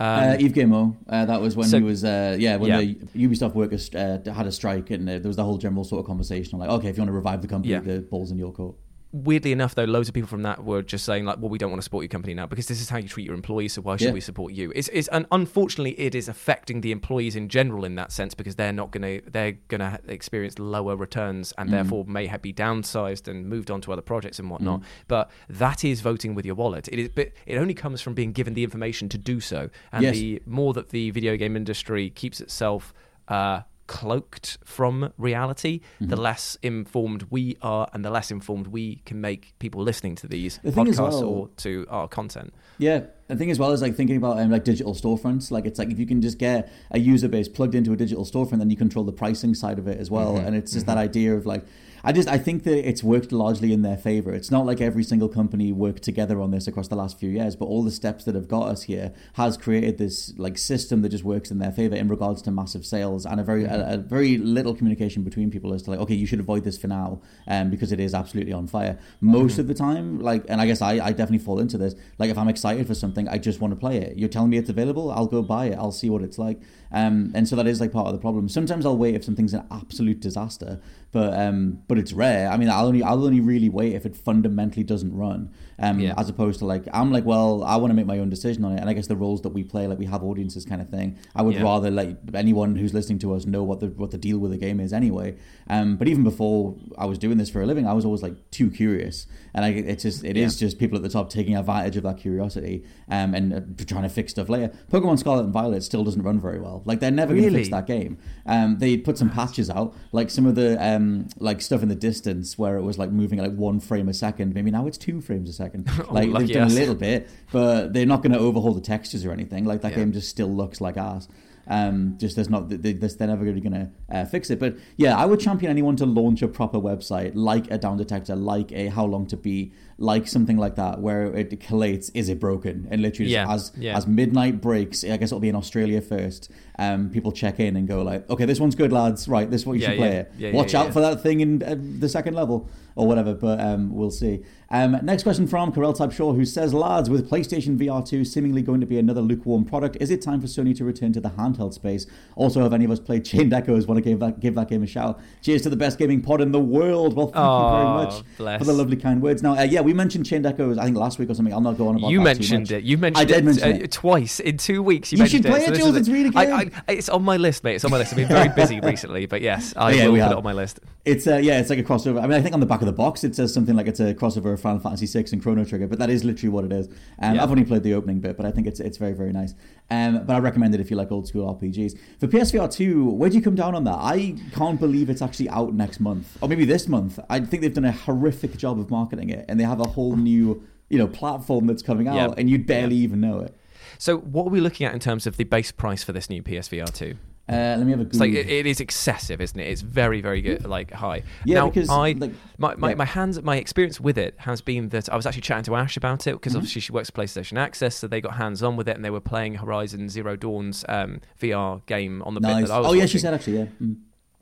[0.00, 2.78] Uh, Yves Guillemot, uh, that was when so- he was, uh, yeah, when Yeah.
[2.80, 2.94] the
[3.28, 6.06] Ubisoft workers uh, had a strike, and uh, there was the whole general sort of
[6.06, 7.80] conversation, like, okay, if you want to revive the company, Yeah.
[7.80, 8.76] the ball's in your court.
[9.12, 11.70] Weirdly enough, though, loads of people from that were just saying like, "Well, we don't
[11.70, 13.72] want to support your company now because this is how you treat your employees.
[13.72, 14.12] So why should Yeah.
[14.12, 17.94] we support you?" It's, it's and unfortunately, it is affecting the employees in general in
[17.96, 22.04] that sense because they're not going to they're going to experience lower returns and therefore
[22.06, 24.82] may have be downsized and moved on to other projects and whatnot.
[25.08, 26.88] But that is voting with your wallet.
[26.88, 29.70] It is, but it only comes from being given the information to do so.
[29.92, 30.16] And Yes.
[30.16, 32.92] the more that the video game industry keeps itself.
[33.28, 33.62] Uh,
[33.98, 36.22] cloaked from reality, the Mm-hmm.
[36.28, 40.60] less informed we are, and the less informed we can make people listening to these
[40.62, 42.52] The podcasts well- or to our content.
[42.78, 45.50] Yeah, the thing as well is like thinking about um, like digital storefronts.
[45.50, 48.24] Like it's like if you can just get a user base plugged into a digital
[48.24, 50.34] storefront, then you control the pricing side of it as well.
[50.34, 50.46] Mm-hmm.
[50.46, 51.64] And it's just that idea of like,
[52.02, 54.32] I just I think that it's worked largely in their favor.
[54.32, 57.56] It's not like every single company worked together on this across the last few years,
[57.56, 61.10] but all the steps that have got us here has created this like system that
[61.10, 63.96] just works in their favor in regards to massive sales and a very a, a
[63.98, 67.20] very little communication between people as to like, okay, you should avoid this for now,
[67.46, 68.98] um, because it is absolutely on fire.
[69.20, 71.94] Most of the time, like, and I guess I, I definitely fall into this.
[72.18, 74.16] Like, if I'm excited for something, I just want to play it.
[74.16, 75.74] You're telling me it's available, I'll go buy it.
[75.74, 76.60] I'll see what it's like.
[76.92, 78.48] Um, and so that is like part of the problem.
[78.48, 80.80] Sometimes I'll wait if something's an absolute disaster,
[81.12, 82.48] but um, but it's rare.
[82.48, 85.50] I mean, I'll only I'll only really wait if it fundamentally doesn't run.
[85.82, 86.14] Um, Yeah.
[86.18, 88.72] as opposed to like I'm like, well, I want to make my own decision on
[88.72, 90.88] it, and I guess the roles that we play, like we have audiences, kind of
[90.90, 91.16] thing.
[91.34, 91.62] I would Yeah.
[91.62, 94.58] rather let anyone who's listening to us know what the what the deal with the
[94.58, 95.36] game is anyway.
[95.68, 98.50] Um, but even before I was doing this for a living, I was always like
[98.50, 101.96] too curious, and I, it's just it is just people at the top taking advantage
[101.96, 104.70] of that curiosity um, and uh, trying to fix stuff later.
[104.92, 106.82] Pokemon Scarlet and Violet still doesn't run very well.
[106.84, 108.18] Like they're never going to fix that game.
[108.44, 111.94] Um, they put some patches out, like some of the um, like stuff in the
[111.94, 114.52] distance where it was like moving at like one frame a second.
[114.54, 115.69] Maybe now it's two frames a second.
[116.10, 116.72] Like they've done us.
[116.72, 119.64] a little bit, but they're not going to overhaul the textures or anything.
[119.64, 119.98] Like that Yeah.
[119.98, 121.28] game just still looks like ass.
[121.68, 124.58] Um, just there's not they, they- they're never really going to uh, fix it.
[124.58, 128.34] But yeah, I would champion anyone to launch a proper website like a Down Detector,
[128.34, 132.40] like a How Long to Beat, like something like that, where it collates is it
[132.40, 133.96] broken and literally just Yeah, as yeah.
[133.96, 135.04] as midnight breaks.
[135.04, 136.50] I guess it'll be in Australia first.
[136.78, 139.28] Um, people check in and go like, okay, this one's good, lads.
[139.28, 140.32] Right, this is what you Yeah, should play it.
[140.54, 143.34] Watch out for that thing in uh, the second level or whatever.
[143.34, 144.42] But um, we'll see.
[144.72, 148.62] Um, next question from Karel Type Shaw, who says, lads, with PlayStation VR 2 seemingly
[148.62, 151.30] going to be another lukewarm product, is it time for Sony to return to the
[151.30, 152.06] handheld space?
[152.36, 153.86] Also, have any of us played Chained Echoes?
[153.88, 155.20] Want to give that give that game a shout?
[155.42, 157.14] Cheers to the best gaming pod in the world.
[157.16, 158.58] Well, thank you very much bless.
[158.60, 159.42] for the lovely kind words.
[159.42, 160.78] Now, uh, yeah, we mentioned Chained Echoes.
[160.78, 161.52] I think last week or something.
[161.54, 162.70] I'll not go on about You that too mentioned much.
[162.72, 162.84] it.
[162.84, 163.92] You mentioned I did it, mention uh, it.
[163.92, 165.12] twice in two weeks.
[165.12, 166.36] You, You should play it, Jules, is it's really good.
[166.36, 167.76] I, it's on my list, mate.
[167.76, 168.12] It's on my list.
[168.12, 170.32] I've been very busy recently, but yes, I Yeah, will we put have.
[170.32, 170.80] it on my list.
[171.04, 172.18] It's uh, yeah, it's like a crossover.
[172.22, 174.00] I mean, I think on the back of the box it says something like it's
[174.00, 176.72] a crossover of Final Fantasy VI and Chrono Trigger, but that is literally what it
[176.72, 176.86] is.
[177.20, 177.42] Um, Yeah.
[177.42, 179.54] I've only played the opening bit, but I think it's it's very very nice.
[179.92, 181.98] Um, but I recommend it if you like old school RPGs.
[182.20, 183.96] For PSVR two, where do you come down on that?
[183.98, 187.18] I can't believe it's actually out next month, or maybe this month.
[187.28, 190.16] I think they've done a horrific job of marketing it, and they have a whole
[190.16, 192.34] new you know platform that's coming out, Yeah.
[192.36, 193.56] and you'd barely even know it.
[193.98, 196.42] So, what are we looking at in terms of the base price for this new
[196.42, 197.16] PSVR two?
[197.48, 199.64] Uh, let me have a It's like it, it is excessive, isn't it?
[199.66, 201.24] It's very, very good, like high.
[201.44, 202.94] Yeah, now, because, I like- my, my, yeah.
[202.94, 205.96] my hands, my experience with it has been that I was actually chatting to Ash
[205.96, 206.36] about it Mm-hmm.
[206.36, 209.04] because obviously she works at PlayStation Access, so they got hands on with it and
[209.04, 212.86] they were playing Horizon Zero Dawn's um, VR game on the bit that I was
[212.86, 213.66] Oh yeah, she said actually yeah.
[213.82, 213.96] Mm.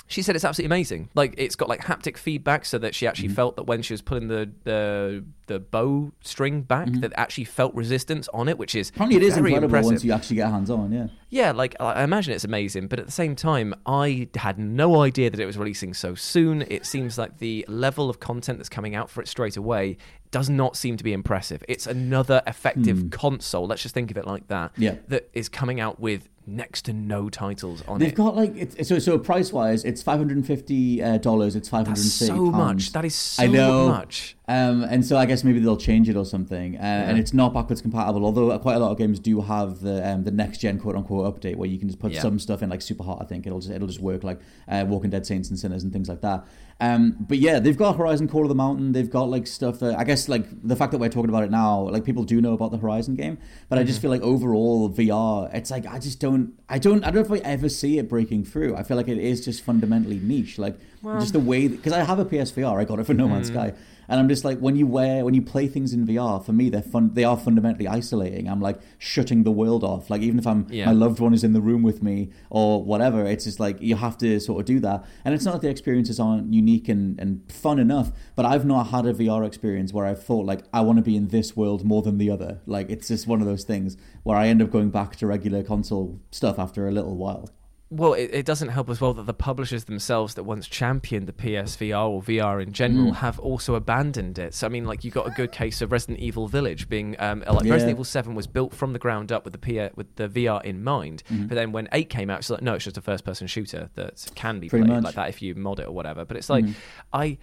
[0.08, 1.10] She said it's absolutely amazing.
[1.14, 3.10] Like it's got like haptic feedback, so that she Mm-hmm.
[3.10, 7.44] actually felt that when she was pulling the the, the bow string back, that actually
[7.44, 8.96] felt resistance on it, which is Mm-hmm.
[9.02, 9.90] Apparently, it is incredible impressive.
[9.92, 10.90] once you actually get hands on.
[10.92, 11.06] Yeah.
[11.30, 15.28] Yeah, like I imagine it's amazing, but at the same time, I had no idea
[15.28, 16.62] that it was releasing so soon.
[16.68, 19.98] It seems like the level of content that's coming out for it straight away
[20.30, 21.62] does not seem to be impressive.
[21.68, 23.66] It's another effective console.
[23.66, 24.72] Let's just think of it like that.
[24.76, 24.82] Hmm.
[24.82, 24.94] Yeah.
[25.08, 28.06] that is coming out with next to no titles on it.
[28.06, 31.54] They've got like it's, so so price wise, it's five hundred and fifty uh, dollars.
[31.56, 32.32] It's five hundred and That's thirty.
[32.38, 32.92] so much.
[32.92, 33.88] That is so I know.
[33.88, 34.34] much.
[34.48, 36.76] Um, and so I guess maybe they'll change it or something.
[36.78, 38.24] Uh, And it's not backwards compatible.
[38.24, 41.34] Although quite a lot of games do have the um, the next gen quote unquote
[41.38, 42.22] update where you can just put Yeah.
[42.22, 43.20] some stuff in like Superhot.
[43.22, 45.92] I think it'll just it'll just work like uh, Walking Dead Saints and Sinners and
[45.92, 46.46] things like that.
[46.80, 48.92] Um, but yeah, they've got Horizon Call of the Mountain.
[48.92, 51.50] They've got like stuff that I guess like the fact that we're talking about it
[51.50, 53.38] now, like people do know about the Horizon game,
[53.68, 57.10] but I just feel like overall VR, it's like I just don't, I don't, I
[57.10, 58.76] don't know if I ever see it breaking through.
[58.76, 60.78] I feel like it is just fundamentally niche, like
[61.18, 63.72] just the way because I have a PSVR, I got it for No Man's Sky.
[64.08, 66.70] And I'm just like, when you wear, when you play things in VR, for me,
[66.70, 67.10] they're fun.
[67.12, 68.48] They are fundamentally isolating.
[68.48, 70.08] I'm like shutting the world off.
[70.08, 70.86] Like even if I'm Yeah.
[70.86, 73.96] my loved one is in the room with me or whatever, it's just like you
[73.96, 75.04] have to sort of do that.
[75.24, 78.88] And it's not that the experiences aren't unique and, and fun enough, but I've not
[78.88, 81.84] had a VR experience where I've thought like I want to be in this world
[81.84, 82.60] more than the other.
[82.66, 85.62] Like it's just one of those things where I end up going back to regular
[85.62, 87.50] console stuff after a little while.
[87.90, 91.32] Well, it, it doesn't help as well that the publishers themselves that once championed the
[91.32, 92.72] PSVR or VR in Mm.
[92.72, 94.52] general have also abandoned it.
[94.52, 97.42] So I mean, like you got a good case of Resident Evil Village being um,
[97.50, 97.72] like Yeah.
[97.72, 100.62] Resident Evil Seven was built from the ground up with the P- with the VR
[100.64, 101.22] in mind.
[101.30, 101.46] Mm-hmm.
[101.46, 103.88] But then when Eight came out, it's like no, it's just a first person shooter
[103.94, 104.96] that can be Pretty played much.
[104.98, 105.04] Mm-hmm.
[105.06, 106.26] like that if you mod it or whatever.
[106.26, 106.66] But it's like
[107.12, 107.38] I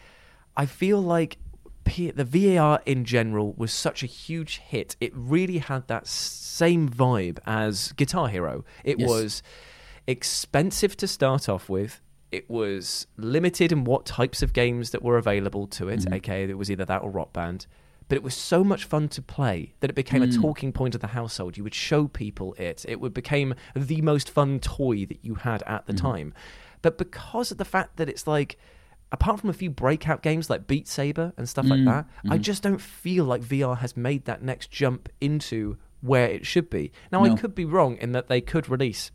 [0.56, 1.38] I feel like.
[1.88, 4.96] P- the VAR in general was such a huge hit.
[5.00, 8.66] It really had that same vibe as Guitar Hero.
[8.84, 9.08] It Yes.
[9.08, 9.44] was
[10.08, 12.02] expensive to start off with.
[12.32, 16.14] It was limited in what types of games that were available to it, mm-hmm.
[16.14, 17.68] aka it was either that or Rock Band.
[18.08, 20.40] But it was so much fun to play that it became a mm.
[20.40, 21.58] talking point of the household.
[21.58, 22.86] You would show people it.
[22.88, 26.06] It would became the most fun toy that you had at the mm-hmm.
[26.06, 26.34] time.
[26.84, 28.60] But because of the fact that it's like
[29.12, 31.86] apart from a few breakout games like Beat Saber and stuff like mm.
[31.86, 32.42] that, I mm-hmm.
[32.42, 36.92] just don't feel like VR has made that next jump into where it should be.
[37.12, 39.12] Now, I could be wrong in that they could release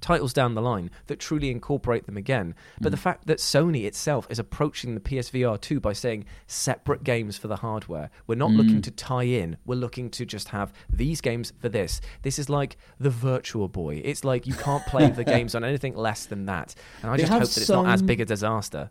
[0.00, 2.54] titles down the line that truly incorporate them again.
[2.80, 3.02] But the mm.
[3.02, 7.56] fact that Sony itself is approaching the PSVR 2 by saying separate games for the
[7.56, 8.56] hardware, we're not mm.
[8.56, 12.00] looking to tie in, we're looking to just have these games for this.
[12.22, 14.00] This is like the Virtual Boy.
[14.04, 16.74] It's like you can't play the games on anything less than that.
[17.02, 18.90] And I They just hope that it's not as big a disaster.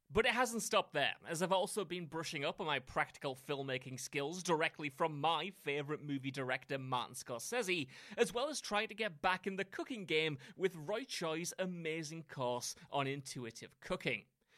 [0.13, 3.97] But it hasn't stopped there, as I've also been brushing up on my practical filmmaking
[3.97, 9.21] skills directly from my favourite movie director Martin Scorsese, as well as trying to get
[9.21, 14.23] back in the cooking game with Roy Choi's amazing course on intuitive cooking.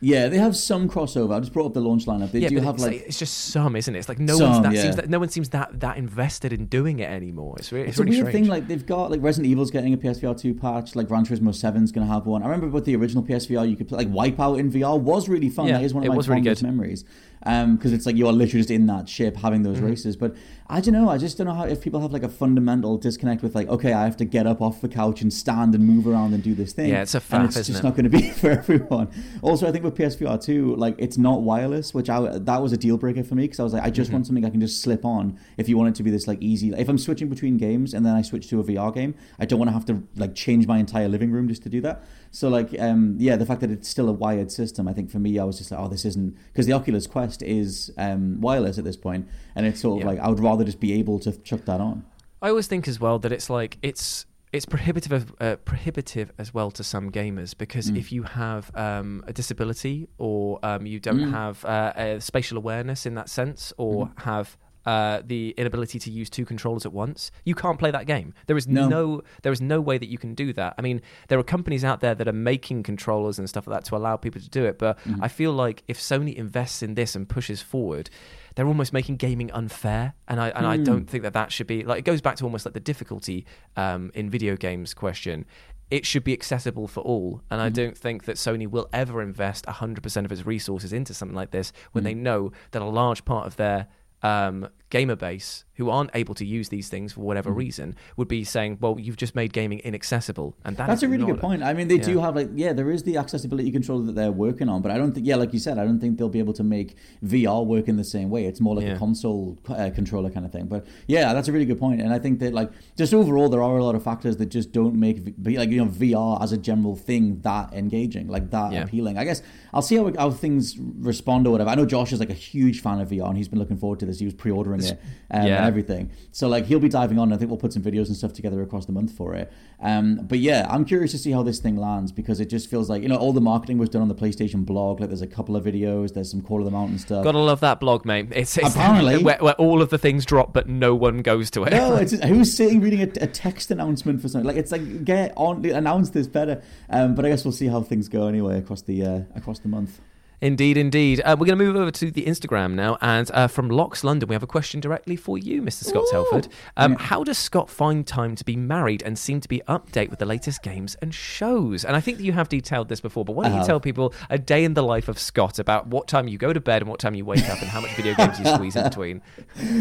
[0.00, 1.34] Yeah, they have some crossover.
[1.34, 2.30] I just brought up the launch lineup.
[2.30, 3.98] They yeah, do have it's, like it's just some, isn't it?
[4.00, 4.82] It's like no Some, one's that yeah.
[4.82, 7.54] seems that no one seems that that invested in doing it anymore.
[7.58, 8.44] It's, it's, It's, really a weird strange.
[8.44, 8.50] thing.
[8.50, 10.94] Like they've got like Resident Evil's getting a PSVR two patch.
[10.94, 12.42] Like Gran Turismo 7's going to have one.
[12.42, 15.48] I remember with the original PSVR, you could play like Wipeout in VR was really
[15.48, 15.68] fun.
[15.68, 17.04] Yeah, that is one of my was really fondest memories.
[17.40, 19.86] Because it's like you are literally just in that ship having those Mm-hmm.
[19.86, 20.16] races.
[20.16, 20.34] But
[20.66, 21.10] I don't know.
[21.10, 23.92] I just don't know how if people have like a fundamental disconnect with like, okay,
[23.92, 26.54] I have to get up off the couch and stand and move around and do
[26.54, 26.88] this thing.
[26.88, 27.82] Yeah, it's a and it's just it?
[27.82, 29.10] not going to be for everyone.
[29.42, 32.78] Also, I think with PSVR two, like it's not wireless, which I that was a
[32.78, 33.94] deal breaker for me because I was like, I Mm-hmm.
[33.94, 35.38] just want something I can just slip on.
[35.58, 38.06] If you want it to be this like easy, if I'm switching between games and
[38.06, 40.66] then I switch to a VR game, I don't want to have to like change
[40.66, 42.02] my entire living room just to do that.
[42.30, 45.18] So like, um, yeah, the fact that it's still a wired system, I think for
[45.18, 48.78] me, I was just like, oh, this isn't because the Oculus Quest is um, wireless
[48.78, 50.10] at this point, and it's sort of Yeah.
[50.12, 52.04] like I would rather just be able to chuck that on.
[52.40, 56.70] I always think as well that it's like it's it's prohibitive uh, prohibitive as well
[56.78, 57.98] to some gamers because Mm.
[58.02, 61.30] if you have um, a disability or um, you don't Mm.
[61.40, 64.20] have uh, a spatial awareness in that sense or Mm-hmm.
[64.30, 68.28] have uh, the inability to use two controllers at once, you can't play that game.
[68.48, 68.86] There is No.
[68.86, 69.22] no.
[69.42, 70.74] there is no way that you can do that.
[70.78, 73.84] I mean, there are companies out there that are making controllers and stuff like that
[73.88, 75.24] to allow people to do it, but Mm-hmm.
[75.24, 78.10] I feel like if Sony invests in this and pushes forward,
[78.54, 80.84] they're almost making gaming unfair, and I and I Hmm.
[80.84, 83.44] don't think that that should be like it goes back to almost like the difficulty
[83.76, 85.44] um, in video games question.
[85.90, 87.66] It should be accessible for all, and Hmm.
[87.66, 91.50] I don't think that Sony will ever invest 100% of its resources into something like
[91.50, 92.06] this when Hmm.
[92.06, 93.86] they know that a large part of their
[94.22, 97.58] um, gamer base who aren't able to use these things for whatever Hmm.
[97.64, 101.26] reason would be saying, "Well, you've just made gaming inaccessible," and that That's a really
[101.30, 101.60] good point.
[101.64, 104.68] I mean, they do have like yeah, there is the accessibility controller that they're working
[104.68, 106.52] on, but I don't think yeah, like you said, I don't think they'll be able
[106.62, 108.42] to make VR work in the same way.
[108.50, 108.94] It's more like Yeah.
[108.94, 110.66] a console uh, controller kind of thing.
[110.74, 111.84] But yeah, that's a really good point.
[111.84, 114.46] point, and I think that like just overall, there are a lot of factors that
[114.58, 115.16] just don't make
[115.60, 118.84] like you know VR as a general thing that engaging, like that Yeah.
[118.84, 119.18] appealing.
[119.18, 119.42] I guess
[119.74, 120.78] I'll see how how things
[121.12, 121.68] respond or whatever.
[121.70, 123.98] I know Josh is like a huge fan of VR, and he's been looking forward
[124.00, 124.18] to this.
[124.20, 125.56] He was pre-ordering it um, Yeah.
[125.58, 126.10] and everything.
[126.32, 127.32] So like he'll be diving on.
[127.32, 129.52] I think we'll put some videos and stuff together across the month for it.
[129.80, 132.88] Um, but yeah, I'm curious to see how this thing lands because it just feels
[132.88, 135.00] like you know all the marketing was done on the PlayStation blog.
[135.00, 136.14] Like there's a couple of videos.
[136.14, 137.24] There's some Call of the Mountain stuff.
[137.24, 138.28] Gotta love that blog, mate.
[138.30, 139.18] It's, it's Apparently.
[139.24, 141.70] where, where all of the things drop, but no one goes to it.
[141.70, 145.32] no, it's who's sitting reading a, a text announcement for something like it's like get
[145.36, 146.62] on announce this better.
[146.90, 149.68] Um, but I guess we'll see how things go anyway across the uh, across the
[149.68, 150.00] month.
[150.40, 151.20] Indeed, indeed.
[151.20, 154.28] Uh, we're going to move over to the Instagram now, and uh, from Locks London,
[154.28, 155.84] we have a question directly for you, Mr.
[155.84, 156.48] Scott Tailford.
[156.76, 160.18] Um, How does Scott find time to be married and seem to be update with
[160.18, 161.84] the latest games and shows?
[161.84, 163.80] And I think that you have detailed this before, but why don't I you tell
[163.80, 166.82] people a day in the life of Scott about what time you go to bed
[166.82, 169.22] and what time you wake up and how much video games you squeeze in between?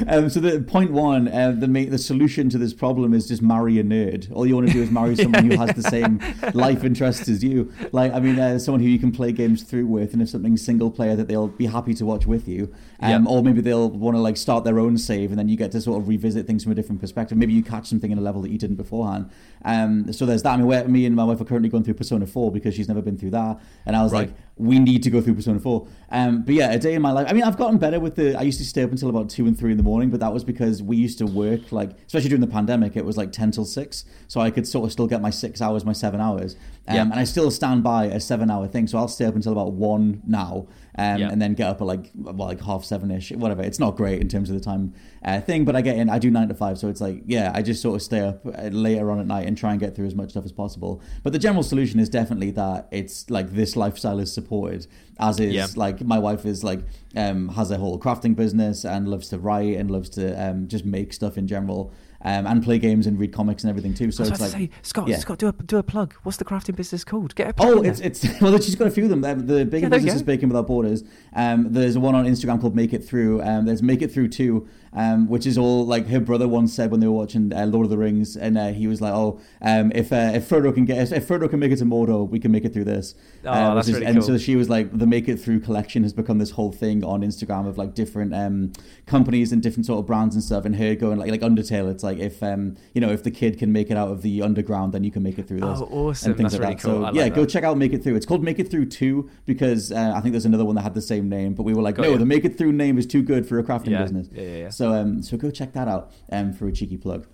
[0.07, 3.79] Um, so the point one, uh, the the solution to this problem is just marry
[3.79, 4.31] a nerd.
[4.31, 6.21] All you want to do is marry someone who has the same
[6.53, 7.71] life interests as you.
[7.91, 10.61] Like, I mean, uh, someone who you can play games through with, and if something's
[10.61, 12.73] single player, that they'll be happy to watch with you.
[13.03, 13.29] Um, Yeah.
[13.31, 15.81] Or maybe they'll want to like start their own save, and then you get to
[15.81, 17.37] sort of revisit things from a different perspective.
[17.37, 19.29] Maybe you catch something in a level that you didn't beforehand.
[19.65, 20.53] Um, so there's that.
[20.53, 23.01] I mean, me and my wife are currently going through Persona 4 because she's never
[23.01, 24.27] been through that, and I was Right.
[24.29, 25.85] like, we need to go through Persona 4.
[26.11, 27.25] Um, but yeah, a day in my life.
[27.29, 28.35] I mean, I've gotten better with the.
[28.37, 30.31] I used to stay up until about two and three in the morning, but that
[30.33, 33.51] was because we used to work like, especially during the pandemic, it was like ten
[33.51, 36.55] till six, so I could sort of still get my six hours, my seven hours,
[36.87, 37.01] um, Yeah.
[37.01, 38.87] and I still stand by a seven-hour thing.
[38.87, 41.29] So I'll stay up until about one now, um, Yeah.
[41.31, 43.61] and then get up at like well, like half seven ish, whatever.
[43.63, 44.93] It's not great in terms of the time
[45.25, 46.09] uh, thing, but I get in.
[46.09, 48.45] I do nine to five, so it's like yeah, I just sort of stay up
[48.45, 51.01] uh, later on at night and try and get through as much stuff as possible.
[51.23, 54.87] But the general solution is definitely that it's like this lifestyle is supported,
[55.19, 55.67] as is Yeah.
[55.75, 56.81] like my wife is like
[57.15, 60.85] um, has a whole crafting business and loves to write and loves to um, just
[60.85, 61.91] make stuff in general.
[62.25, 64.09] Um, and play games and read comics and everything too.
[64.09, 65.17] So it's like, say, Scott, yeah.
[65.17, 66.13] Scott, do a do a plug.
[66.23, 67.35] What's the crafting business called?
[67.35, 68.07] Get a plug Oh, it's there.
[68.07, 69.25] it's well, she's got a few of them.
[69.25, 71.03] Um, The big Yeah, business is Baking Without Borders.
[71.35, 73.41] Um, there's one on Instagram called Make It Through.
[73.43, 76.91] Um, there's Make It Through Two, um, which is all like her brother once said
[76.91, 79.39] when they were watching uh, Lord of the Rings, and uh, he was like, "Oh,
[79.61, 82.39] um, if uh, if Frodo can get if Frodo can make it to Mordor, we
[82.39, 84.27] can make it through this." Oh, Uh, that's is- really and cool.
[84.27, 87.21] so she was like, the Make It Through collection has become this whole thing on
[87.21, 88.71] Instagram of like different um,
[89.05, 90.65] companies and different sort of brands and stuff.
[90.65, 93.57] And her going like like Undertale, it's like if um, you know if the kid
[93.59, 95.79] can make it out of the underground, then you can make it through this.
[95.81, 96.31] Oh, awesome.
[96.31, 96.81] And things That's like really that.
[96.83, 96.93] cool.
[96.93, 98.15] So like yeah, go check out Make It Through.
[98.15, 100.93] It's called Make It Through Two because uh, I think there's another one that had
[100.93, 102.17] the same name, but we were like, Got no, you.
[102.17, 104.01] the Make It Through name is too good for a crafting Yeah.
[104.03, 104.27] business.
[104.31, 104.69] Yeah, yeah, yeah.
[104.69, 107.27] So um, so go check that out um, for a cheeky plug.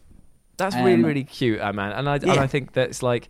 [0.57, 1.93] That's Um, really really cute, uh, man.
[1.93, 2.31] And I and.
[2.31, 3.29] I think that's like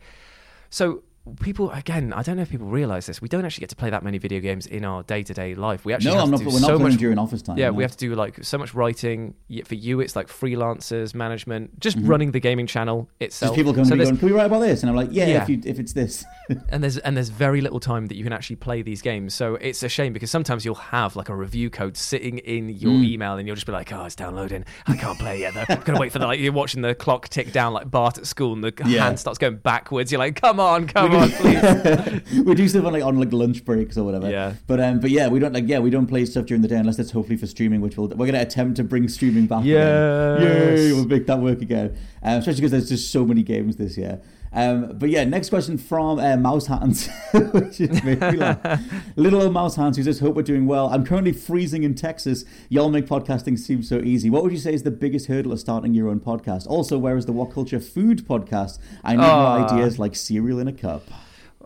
[0.70, 1.04] so.
[1.42, 3.22] People again, I don't know if people realize this.
[3.22, 5.56] We don't actually get to play that many video games in our day to day
[5.56, 5.86] life.
[5.86, 6.40] We actually No, I'm not.
[6.40, 7.58] We're not so playing much during office time.
[7.58, 7.74] Yeah, no.
[7.74, 9.34] we have to do like so much writing.
[9.66, 12.08] For you, it's like freelancers, management, just Mhm.
[12.10, 13.50] running the gaming channel itself.
[13.52, 14.96] Just people come So to me there's- going, "Can we write about this?" And I'm
[14.96, 15.44] like, "Yeah, Yeah.
[15.44, 16.26] if you if it's this."
[16.70, 19.34] and there's and there's very little time that you can actually play these games.
[19.34, 22.92] So it's a shame because sometimes you'll have like a review code sitting in your
[22.94, 23.06] Mm.
[23.06, 24.66] email, and you'll just be like, "Oh, it's downloading.
[24.88, 25.54] I can't play yet.
[25.54, 25.66] Though.
[25.70, 28.26] I'm gonna wait for the like you're watching the clock tick down like Bart at
[28.28, 29.06] school, and the Yeah.
[29.06, 30.12] hand starts going backwards.
[30.12, 33.66] You're like, "Come on, come on, please." we do stuff on like on like lunch
[33.66, 34.30] breaks or whatever.
[34.30, 34.54] Yeah.
[34.68, 36.78] But um, but yeah, we don't like yeah we don't play stuff during the day
[36.78, 39.64] unless it's hopefully for streaming, which we'll we're gonna attempt to bring streaming back.
[39.66, 40.40] Yeah.
[40.40, 40.94] Yay!
[40.94, 41.98] We'll make that work again.
[42.24, 44.22] Um, especially because there's just so many games this year.
[44.52, 47.08] Um, but yeah, next question from uh, Mouse Hands,
[47.54, 48.82] which is me laugh.
[49.16, 50.90] Little old Mouse Hands, who says, "Hope we're doing well.
[50.90, 52.46] I'm currently freezing in Texas.
[52.68, 54.30] Y'all make podcasting seem so easy.
[54.30, 56.66] What would you say is the biggest hurdle of starting your own podcast?
[56.68, 58.80] Also, where is the WhatCulture Food podcast?
[59.04, 59.66] I need more Ah.
[59.72, 61.04] ideas like cereal in a cup."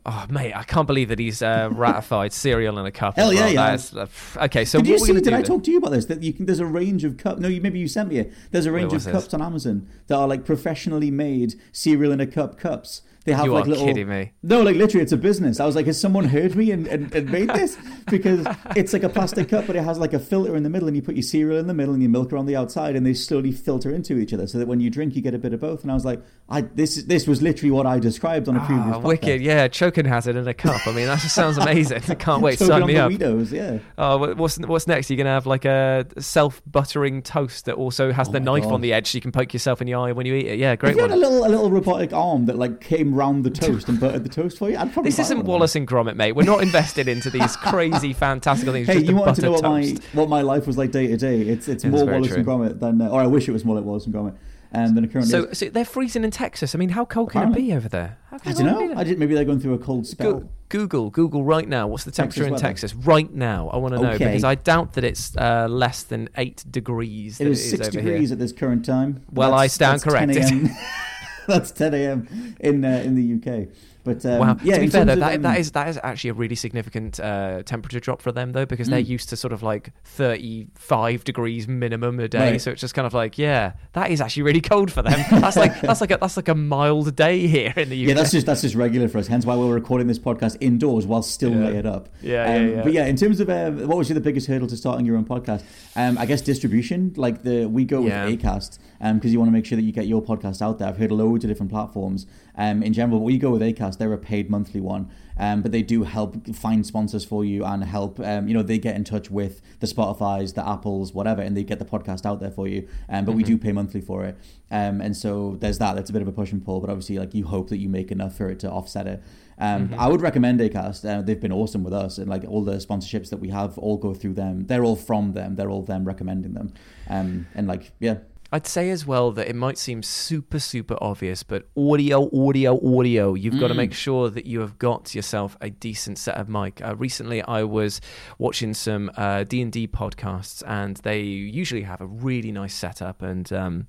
[0.05, 3.15] Oh mate, I can't believe that he's uh, ratified cereal in a cup.
[3.15, 3.47] Hell as well.
[3.47, 3.65] yeah, yeah.
[3.67, 4.07] That is- uh,
[4.45, 5.13] okay, so did you see?
[5.13, 6.05] Did I then- talk to you about this?
[6.05, 6.45] That you can.
[6.45, 7.39] There's a range of cup.
[7.39, 8.33] No, you maybe you sent me it.
[8.51, 9.13] There's a range of this?
[9.13, 13.01] cups on Amazon that are like professionally made cereal in a cup cups.
[13.25, 13.85] They have You like are little.
[13.85, 14.33] kidding me.
[14.43, 15.59] No, like literally, it's a business.
[15.61, 17.77] I was like, has someone heard me and, and, and made this?
[18.11, 18.45] Because
[18.75, 20.95] it's like a plastic cup, but it has like a filter in the middle, and
[20.97, 23.13] you put your cereal in the middle and your milk around the outside, and they
[23.13, 25.61] slowly filter into each other, so that when you drink, you get a bit of
[25.61, 25.83] both.
[25.83, 28.59] And I was like, I this is- this was literally what I described on a
[28.65, 28.87] previous.
[28.87, 29.03] Ah, podcast.
[29.03, 30.85] wicked, yeah, choking hazard in a cup.
[30.85, 32.01] I mean, that just sounds amazing.
[32.09, 32.59] I can't wait.
[32.73, 33.51] Sign me the up.
[33.51, 33.77] Yeah.
[33.97, 35.09] Oh, what's what's next?
[35.09, 38.73] You're gonna have like a self-buttering toast that also has the Oh my knife God.
[38.73, 40.59] on the edge, so you can poke yourself in the eye when you eat it.
[40.59, 43.43] Yeah, great If you had a little a little robotic arm that like came round
[43.43, 45.09] the toast and buttered the toast for you, I'd probably.
[45.11, 46.33] This isn't Wallace and Gromit, mate.
[46.33, 48.87] We're not invested into these crazy, fantastical things.
[48.87, 51.17] Hey, you a wanted to know what my what my life was like day to
[51.17, 51.41] day.
[51.41, 52.45] It's it's Yeah, more that's Wallace and.
[52.45, 54.35] Gromit than, uh, or I wish it was more Wallace and Gromit,
[54.73, 55.57] um, than it currently So, is.
[55.57, 56.73] so they're freezing in Texas.
[56.75, 58.17] I mean, how cold can it be over there?
[58.29, 58.99] How I don't it know.
[58.99, 60.33] I did maybe they're going through a cold spell.
[60.33, 61.85] Go- Google, Google right now.
[61.85, 62.59] What's the Texas temperature in.
[62.59, 63.69] Texas right now?
[63.69, 64.25] I want to know Okay.
[64.25, 67.39] because I doubt that it's uh, less than eight degrees.
[67.39, 68.33] It that is six degrees Here.
[68.33, 69.21] at this current time.
[69.31, 70.71] Well, I stand 10 corrected.
[71.47, 72.55] that's 10 a.m.
[72.59, 73.67] in uh, in the UK.
[74.05, 74.57] But um, wow.
[74.65, 76.55] yeah, to be fair, though, of, that, um, that is that is actually a really
[76.55, 79.07] significant uh, temperature drop for them, though, because they're Mm.
[79.07, 82.51] used to sort of like thirty-five degrees minimum a day.
[82.51, 82.61] Right.
[82.61, 85.23] So it's just kind of like, yeah, that is actually really cold for them.
[85.31, 88.09] That's like that's like a that's like a mild day here in the UK.
[88.09, 89.27] Yeah, that's just that's just regular for us.
[89.27, 91.65] Hence why we're recording this podcast indoors while still Yeah.
[91.69, 92.09] layered up.
[92.21, 92.83] Yeah, Um, yeah, yeah.
[92.83, 95.25] But yeah, in terms of uh, what was the biggest hurdle to starting your own
[95.25, 95.63] podcast?
[95.95, 97.13] Um, I guess distribution.
[97.15, 98.29] Like the we go with Yeah.
[98.29, 98.79] Acast
[99.15, 100.87] because you want to make sure that you get your podcast out there.
[100.87, 102.25] I've heard loads of different platforms.
[102.55, 103.97] Um, in general, but we go with Acast.
[103.97, 107.83] They're a paid monthly one, um, but they do help find sponsors for you and
[107.83, 108.19] help.
[108.19, 111.63] Um, you know, they get in touch with the Spotify's, the Apples, whatever, and they
[111.63, 112.87] get the podcast out there for you.
[113.09, 114.37] Um, but we do pay monthly for it,
[114.69, 115.95] um, and so there's that.
[115.95, 117.89] That's a bit of a push and pull, but obviously, like you hope that you
[117.89, 119.23] make enough for it to offset it.
[119.57, 121.09] Um, I would recommend Acast.
[121.09, 123.97] Uh, they've been awesome with us, and like all the sponsorships that we have all
[123.97, 124.67] go through them.
[124.67, 125.55] They're all from them.
[125.55, 126.71] They're all them recommending them,
[127.09, 128.17] um, and like yeah.
[128.53, 133.33] I'd say as well that it might seem super, super obvious, but audio, audio, audio.
[133.33, 136.79] You've got to make sure that you have got yourself a decent set of mic.
[136.79, 137.99] Uh, recently, I was
[138.37, 143.23] watching some uh, D and D podcasts, and they usually have a really nice setup,
[143.23, 143.87] and um,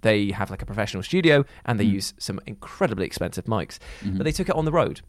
[0.00, 3.78] they have like a professional studio, and they use some incredibly expensive mics.
[4.16, 5.02] But they took it on the road.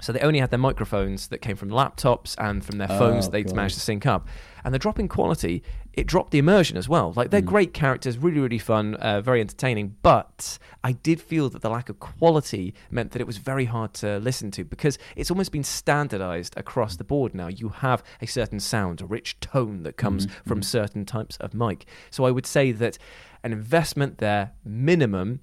[0.00, 3.30] So they only had their microphones that came from laptops and from their phones Oh,
[3.30, 3.56] they'd God.
[3.56, 4.26] managed to sync up.
[4.64, 7.12] And the drop in quality, it dropped the immersion as well.
[7.14, 7.46] Like they're Mm.
[7.46, 9.94] great characters, really, really fun, uh, very entertaining.
[10.02, 13.94] But I did feel that the lack of quality meant that it was very hard
[13.94, 17.46] to listen to because it's almost been standardized across the board now.
[17.48, 20.48] You have a certain sound, a rich tone that comes Mm-hmm.
[20.48, 21.86] from certain types of mic.
[22.10, 22.98] So I would say that
[23.42, 25.40] an investment there, minimum,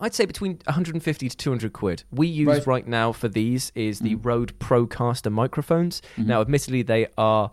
[0.00, 2.04] I'd say between 150 to 200 quid.
[2.12, 2.66] We use Right.
[2.66, 6.02] right, now for these is the Rode Procaster microphones.
[6.16, 7.50] Now, admittedly, they are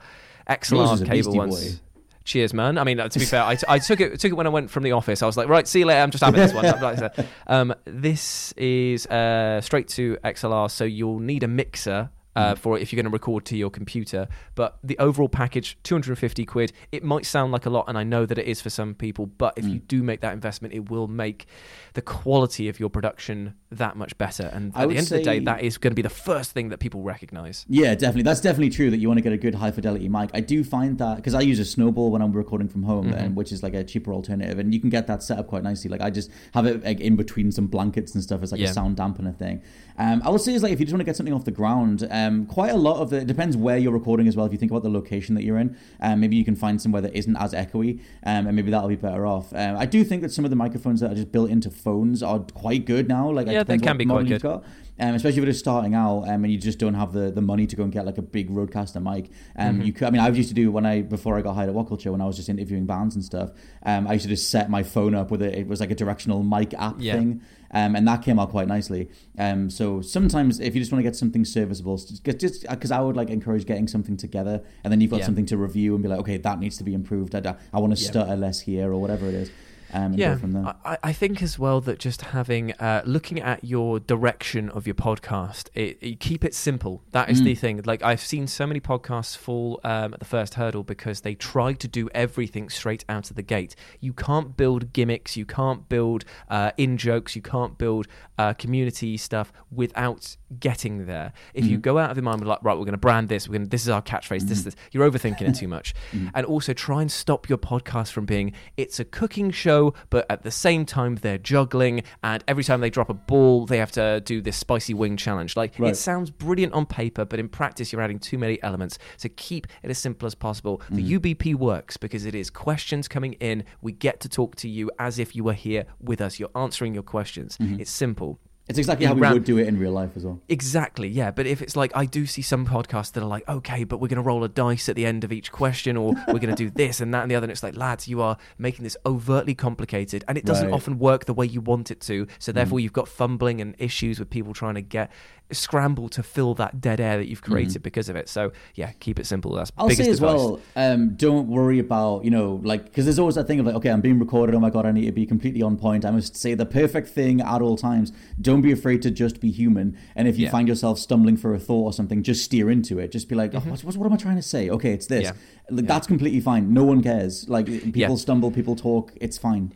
[0.47, 0.75] Mm-hmm.
[0.75, 1.73] XLR cable ones.
[1.75, 1.79] boy.
[2.23, 2.77] Cheers, man.
[2.77, 4.69] I mean, uh, to be fair, I, I took it took it when I went
[4.71, 5.21] from the office.
[5.23, 6.01] I was like, right, see you later.
[6.01, 6.65] I'm just having this one.
[6.81, 7.27] Like I said.
[7.47, 12.09] um, this is uh, straight to XLR, so you'll need a mixer.
[12.37, 12.57] Uh, Mm.
[12.57, 16.45] for it if you're going to record to your computer, but the overall package, 250
[16.45, 16.73] quid.
[16.91, 19.25] It might sound like a lot, and I know that it is for some people.
[19.25, 19.87] But if you Mm.
[19.87, 21.45] do make that investment, it will make
[21.93, 24.49] the quality of your production that much better.
[24.53, 26.67] And at the end of the day, that is going to be the first thing
[26.69, 27.65] that people recognize.
[27.69, 28.23] Yeah, definitely.
[28.23, 30.29] That's definitely true that you want to get a good high fidelity mic.
[30.33, 33.13] I do find that because I use a snowball when I'm recording from home, Mm-hmm.
[33.17, 35.63] and which is like a cheaper alternative, and you can get that set up quite
[35.63, 35.89] nicely.
[35.89, 38.71] Like I just have it like in between some blankets and stuff as like Yeah.
[38.71, 39.61] a sound dampener thing.
[39.97, 41.51] Um, I would say is like if you just want to get something off the
[41.61, 44.45] ground, um, quite a lot of the it depends where you're recording as well.
[44.45, 47.01] If you think about the location that you're in, um, maybe you can find somewhere
[47.01, 49.53] that isn't as echoey, um, and maybe that'll be better off.
[49.53, 52.21] Um, I do think that some of the microphones that are just built into phones
[52.23, 53.29] are quite good now.
[53.31, 54.41] Like Yeah, they can be quite good.
[54.41, 54.63] got.
[54.97, 57.67] Um, especially if you're starting out um, and you just don't have the, the money
[57.67, 59.29] to go and get like a big roadcaster mic.
[59.57, 61.69] Um, you could, I mean, I used to do when I before I got hired
[61.69, 63.51] at WhatCulture when I was just interviewing bands and stuff.
[63.83, 65.53] Um, I used to just set my phone up with it.
[65.53, 67.15] It was like a directional mic app Yeah.
[67.15, 67.41] thing.
[67.71, 69.09] Um, and that came out quite nicely.
[69.37, 72.23] Um, so sometimes, if you just want to get something serviceable, just
[72.69, 75.25] because I would like encourage getting something together, and then you've got Yeah.
[75.25, 77.35] something to review and be like, okay, that needs to be improved.
[77.35, 79.51] I, I want to stutter less here or whatever it is.
[79.95, 80.75] Um, yeah, from there.
[80.83, 84.93] I, I think as well that just having uh, looking at your direction of your
[84.93, 87.01] podcast, it, you keep it simple.
[87.11, 87.81] That is the thing.
[87.85, 91.73] Like I've seen so many podcasts fall um, at the first hurdle because they try
[91.73, 93.75] to do everything straight out of the gate.
[94.01, 98.07] You can't build gimmicks, you can't build uh, in jokes, you can't build
[98.37, 101.33] uh, community stuff without getting there.
[101.53, 101.81] If you mm-hmm.
[101.81, 103.69] go out of your mind with like, right, we're going to brand this, we're going
[103.69, 104.65] this is our catchphrase, this, mm-hmm.
[104.65, 105.93] this, you're overthinking it too much.
[106.15, 106.27] Mm-hmm.
[106.35, 110.43] And also try and stop your podcast from being it's a cooking show, but at
[110.43, 114.21] the same time they're juggling, and every time they drop a ball, they have to
[114.21, 115.57] do this spicy wing challenge.
[115.57, 115.91] Like Right.
[115.91, 118.97] it sounds brilliant on paper, but in practice you're adding too many elements.
[119.17, 120.81] So keep it as simple as possible.
[120.89, 123.63] The UBP works because it is questions coming in.
[123.81, 126.39] We get to talk to you as if you were here with us.
[126.39, 127.57] You're answering your questions.
[127.59, 128.24] It's simple.
[128.67, 130.41] It's exactly how we ran- would do it in real life as well.
[130.49, 131.29] Exactly, yeah.
[131.29, 134.07] But if it's like, I do see some podcasts that are like, okay, but we're
[134.07, 136.55] going to roll a dice at the end of each question, or we're going to
[136.55, 137.45] do this and that and the other.
[137.45, 140.73] And it's like, lads, you are making this overtly complicated, and it doesn't Right.
[140.73, 142.25] often work the way you want it to.
[142.39, 142.83] So therefore, mm.
[142.83, 145.11] you've got fumbling and issues with people trying to get
[145.51, 148.27] scramble to fill that dead air that you've created because of it.
[148.29, 149.53] So yeah, keep it simple.
[149.53, 153.19] That's I'll biggest say as well, um, don't worry about, you know, like, because there's
[153.19, 154.55] always that thing of like, okay, I'm being recorded.
[154.55, 156.03] Oh my God, I need to be completely on point.
[156.05, 158.11] I must say the perfect thing at all times.
[158.41, 159.97] Don't be afraid to just be human.
[160.15, 160.51] And if you Yeah.
[160.51, 163.11] find yourself stumbling for a thought or something, just steer into it.
[163.11, 164.69] Just be like, oh, what's, what's, what am I trying to say?
[164.69, 165.29] Okay, it's this.
[165.29, 165.77] Mm-hmm.
[165.79, 165.81] Yeah.
[165.85, 166.73] That's completely fine.
[166.73, 167.47] No one cares.
[167.49, 168.15] Like, people Yeah.
[168.15, 169.13] stumble, people talk.
[169.21, 169.73] It's fine.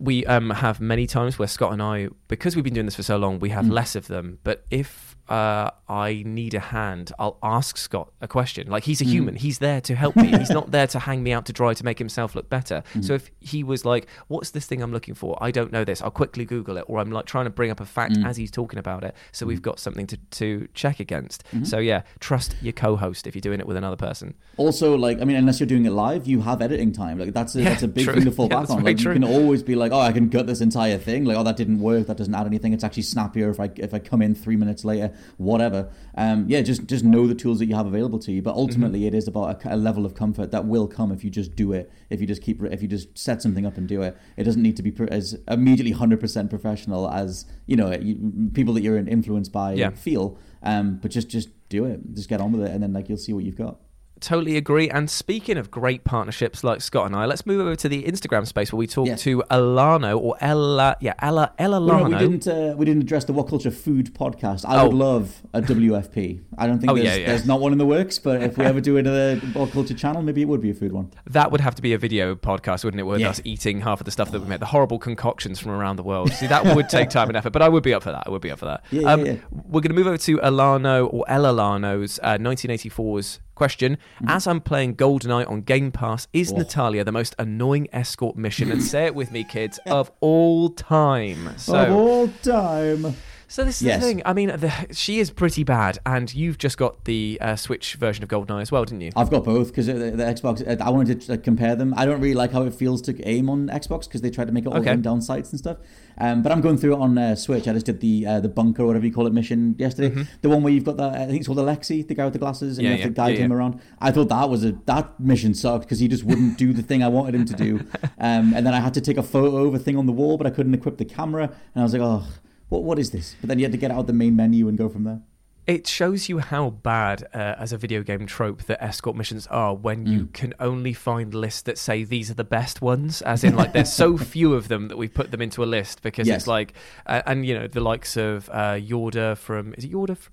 [0.00, 3.04] we um, have many times where Scott and I, because we've been doing this for
[3.04, 3.52] so long, we Mm.
[3.52, 4.38] have less of them.
[4.42, 8.68] But if uh, I need a hand, I'll ask Scott a question.
[8.68, 9.08] Like he's a Mm.
[9.10, 10.28] human, he's there to help me.
[10.36, 12.82] he's not there to hang me out to dry to make himself look better.
[12.94, 13.04] Mm.
[13.04, 15.38] So if he was like, "What's this thing I'm looking for?
[15.40, 16.02] I don't know this.
[16.02, 18.26] I'll quickly Google it," or I'm like trying to bring up a fact Mm.
[18.26, 21.44] as he's talking about it, so we've got something to to check against.
[21.46, 21.64] Mm-hmm.
[21.64, 24.34] So yeah, trust your co-host if you're doing it with another person.
[24.56, 27.18] Also, like I mean, unless you're doing it live, you have editing time.
[27.18, 28.14] Like that's a, Yeah, that's a big true.
[28.14, 28.82] thing to fall Yeah, back on.
[28.82, 31.24] Like you can always be like, oh, I can gut this entire thing.
[31.24, 32.06] Like, oh, that didn't work.
[32.08, 32.72] That doesn't add anything.
[32.72, 35.11] It's actually snappier if I if I come in three minutes later.
[35.38, 35.90] Whatever.
[36.16, 38.42] Um, yeah, just just know the tools that you have available to you.
[38.42, 39.08] But ultimately, Mm-hmm.
[39.08, 41.72] it is about a, a level of comfort that will come if you just do
[41.72, 41.90] it.
[42.10, 44.16] If you just keep if you just set something up and do it.
[44.36, 48.50] It doesn't need to be pr- as immediately hundred percent professional as you know you,
[48.52, 49.90] people that you're influenced by Yeah.
[49.90, 50.38] feel.
[50.62, 52.00] Um, but just just do it.
[52.14, 53.78] Just get on with it, and then like you'll see what you've got.
[54.22, 54.88] Totally agree.
[54.88, 58.46] And speaking of great partnerships like Scott and I, let's move over to the Instagram
[58.46, 62.46] space where we talk to Alano or Ella, yeah, Ella, Ella Well, no, we didn't.
[62.46, 64.64] Uh, we didn't address the WhatCulture Food podcast.
[64.66, 64.86] I Oh.
[64.86, 66.40] would love a WFP.
[66.56, 67.26] I don't think Oh, there's, yeah, yeah.
[67.26, 70.40] there's not one in the works, but if we ever do another WhatCulture channel, maybe
[70.40, 71.10] it would be a food one.
[71.26, 73.04] That would have to be a video podcast, wouldn't it?
[73.04, 75.96] With us eating half of the stuff that we make, the horrible concoctions from around
[75.96, 76.30] the world.
[76.32, 78.22] See, that would take time and effort, but I would be up for that.
[78.26, 78.84] I would be up for that.
[78.92, 79.22] Yeah, yeah, um.
[79.50, 83.98] We're going to move over to Alano or Ella Lano's uh, 1984's question.
[84.16, 84.28] Mm-hmm.
[84.28, 88.70] As I'm playing GoldenEye on Game Pass, is Natalia the most annoying escort mission?
[88.70, 91.56] And say it with me, kids, of all time.
[91.58, 93.14] So, of all time.
[93.52, 94.00] So this is Yes.
[94.00, 94.22] the thing.
[94.24, 98.22] I mean, the, she is pretty bad, and you've just got the uh, Switch version
[98.24, 99.10] of GoldenEye as well, didn't you?
[99.14, 100.66] I've got both because the, the Xbox.
[100.66, 101.92] uh, I wanted to like, compare them.
[101.94, 104.52] I don't really like how it feels to aim on Xbox because they tried to
[104.52, 104.96] make it all Okay.
[104.96, 105.76] down sights and stuff.
[106.16, 107.68] Um, but I'm going through it on uh, Switch.
[107.68, 110.26] I just did the uh, the bunker or whatever you call it mission yesterday.
[110.40, 112.38] The one where you've got the I think it's called Alexi, the guy with the
[112.38, 112.92] glasses, and Mm-hmm.
[112.92, 113.56] Yeah, you have to guide yeah, him yeah.
[113.58, 113.80] around.
[114.00, 117.02] I thought that was a that mission sucked because he just wouldn't do the thing
[117.02, 117.80] I wanted him to do.
[118.18, 120.38] Um, and then I had to take a photo of a thing on the wall,
[120.38, 121.44] but I couldn't equip the camera.
[121.74, 122.24] And I was like, oh,
[122.72, 123.36] what what is this?
[123.40, 125.20] But then you had to get out the main menu and go from there.
[125.64, 129.72] It shows you how bad, uh, as a video game trope, that escort missions are
[129.76, 130.32] when you Mm.
[130.32, 133.22] can only find lists that say these are the best ones.
[133.22, 136.02] As in, like, there's so few of them that we've put them into a list
[136.02, 136.38] because Yes.
[136.38, 136.74] it's like,
[137.06, 140.16] uh, and you know, the likes of uh, Yorda from is it Yorda?
[140.16, 140.32] From,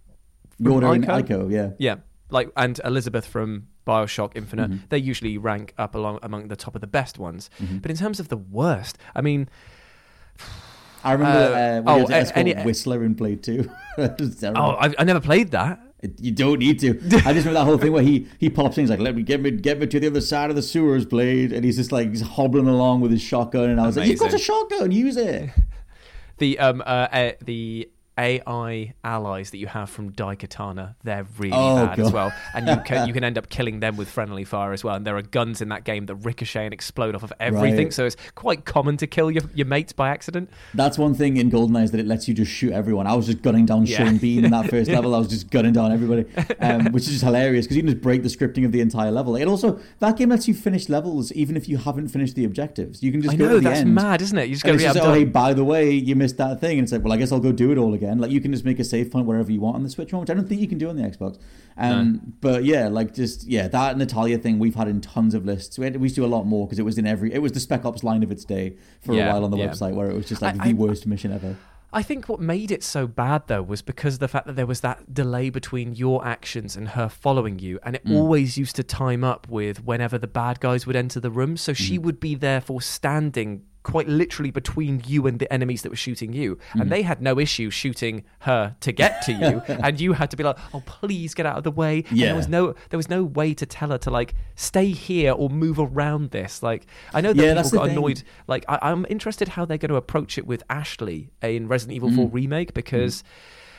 [0.64, 1.22] from and Ico?
[1.28, 1.70] Ico, yeah.
[1.78, 1.98] Yeah,
[2.32, 4.86] like and Elizabeth from Bioshock Infinite, Mm-hmm.
[4.90, 7.52] they usually rank up along among the top of the best ones.
[7.62, 7.78] Mm-hmm.
[7.84, 9.48] But in terms of the worst, I mean,
[11.04, 13.70] I remember Uh, uh, when oh, you had to escort any- Whistler in Blade 2.
[13.98, 14.62] It was terrible.
[14.62, 15.80] oh, I, I never played that.
[16.20, 16.92] You don't need to.
[16.92, 19.22] I just remember that whole thing where he he pops in, he's like, "Let me
[19.22, 21.92] get me get me to the other side of the sewers, Blade," and he's just
[21.92, 24.92] like he's hobbling along with his shotgun, and I was like, "You've got a shotgun,
[24.92, 25.50] use it."
[26.38, 27.90] The um uh, uh the
[28.20, 32.76] AI allies that you have from Daikatana, they're really Oh, bad as well, and you
[32.86, 34.96] can you can end up killing them with friendly fire as well.
[34.96, 37.94] And there are guns in that game that ricochet and explode off of everything, Right.
[37.94, 40.50] so it's quite common to kill your, your mates by accident.
[40.74, 43.08] That's one thing in GoldenEye is that it lets you just shoot everyone.
[43.08, 43.98] I was just gunning down Yeah.
[43.98, 45.16] Sean Bean in that first level.
[45.16, 46.26] I was just gunning down everybody,
[46.60, 49.12] um, which is just hilarious because you can just break the scripting of the entire
[49.12, 49.36] level.
[49.38, 53.02] It also that game lets you finish levels even if you haven't finished the objectives.
[53.02, 53.96] You can just I go know to the that's end.
[53.96, 54.50] mad, isn't it?
[54.50, 56.80] You just go, "Yeah, just, oh, hey, by the way, you missed that thing.
[56.80, 58.09] And it's like, well, I guess I'll go do it all again.
[58.18, 60.22] Like, you can just make a save point wherever you want on the Switch one,
[60.22, 61.38] which I don't think you can do on the Xbox.
[61.78, 65.78] Um, But yeah, like, just, yeah, that Natalia thing we've had in tons of lists.
[65.78, 67.40] We, had, we used to do a lot more because it was in every, it
[67.42, 69.68] was the Spec Ops line of its day for Yeah, a while on the yeah.
[69.70, 71.56] website where it was just like I- the I- worst mission ever.
[71.92, 74.68] I think what made it so bad though was because of the fact that there
[74.68, 78.16] was that delay between your actions and her following you, and it Mm.
[78.16, 81.58] always used to time up with whenever the bad guys would enter the room.
[81.58, 81.76] So Mm.
[81.78, 86.32] she would be therefore standing quite literally between you and the enemies that were shooting
[86.34, 86.82] you, Mm.
[86.82, 90.38] and they had no issue shooting her to get to you, and you had to
[90.38, 92.28] be like, "Oh, please get out of the way." And Yeah.
[92.28, 95.50] there was no there was no way to tell her to like stay here or
[95.50, 96.62] move around this.
[96.64, 97.98] Like I know that Yeah, people got thing.
[97.98, 101.96] annoyed like I, I'm interested how they're going to approach it with Ashley in Resident
[101.96, 102.16] Evil Mm.
[102.16, 103.24] 4 remake because.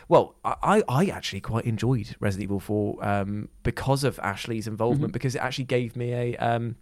[0.08, 5.12] Well, I, I actually quite enjoyed Resident Evil 4 um, because of Ashley's involvement, Mm-hmm.
[5.12, 6.74] because it actually gave me a um,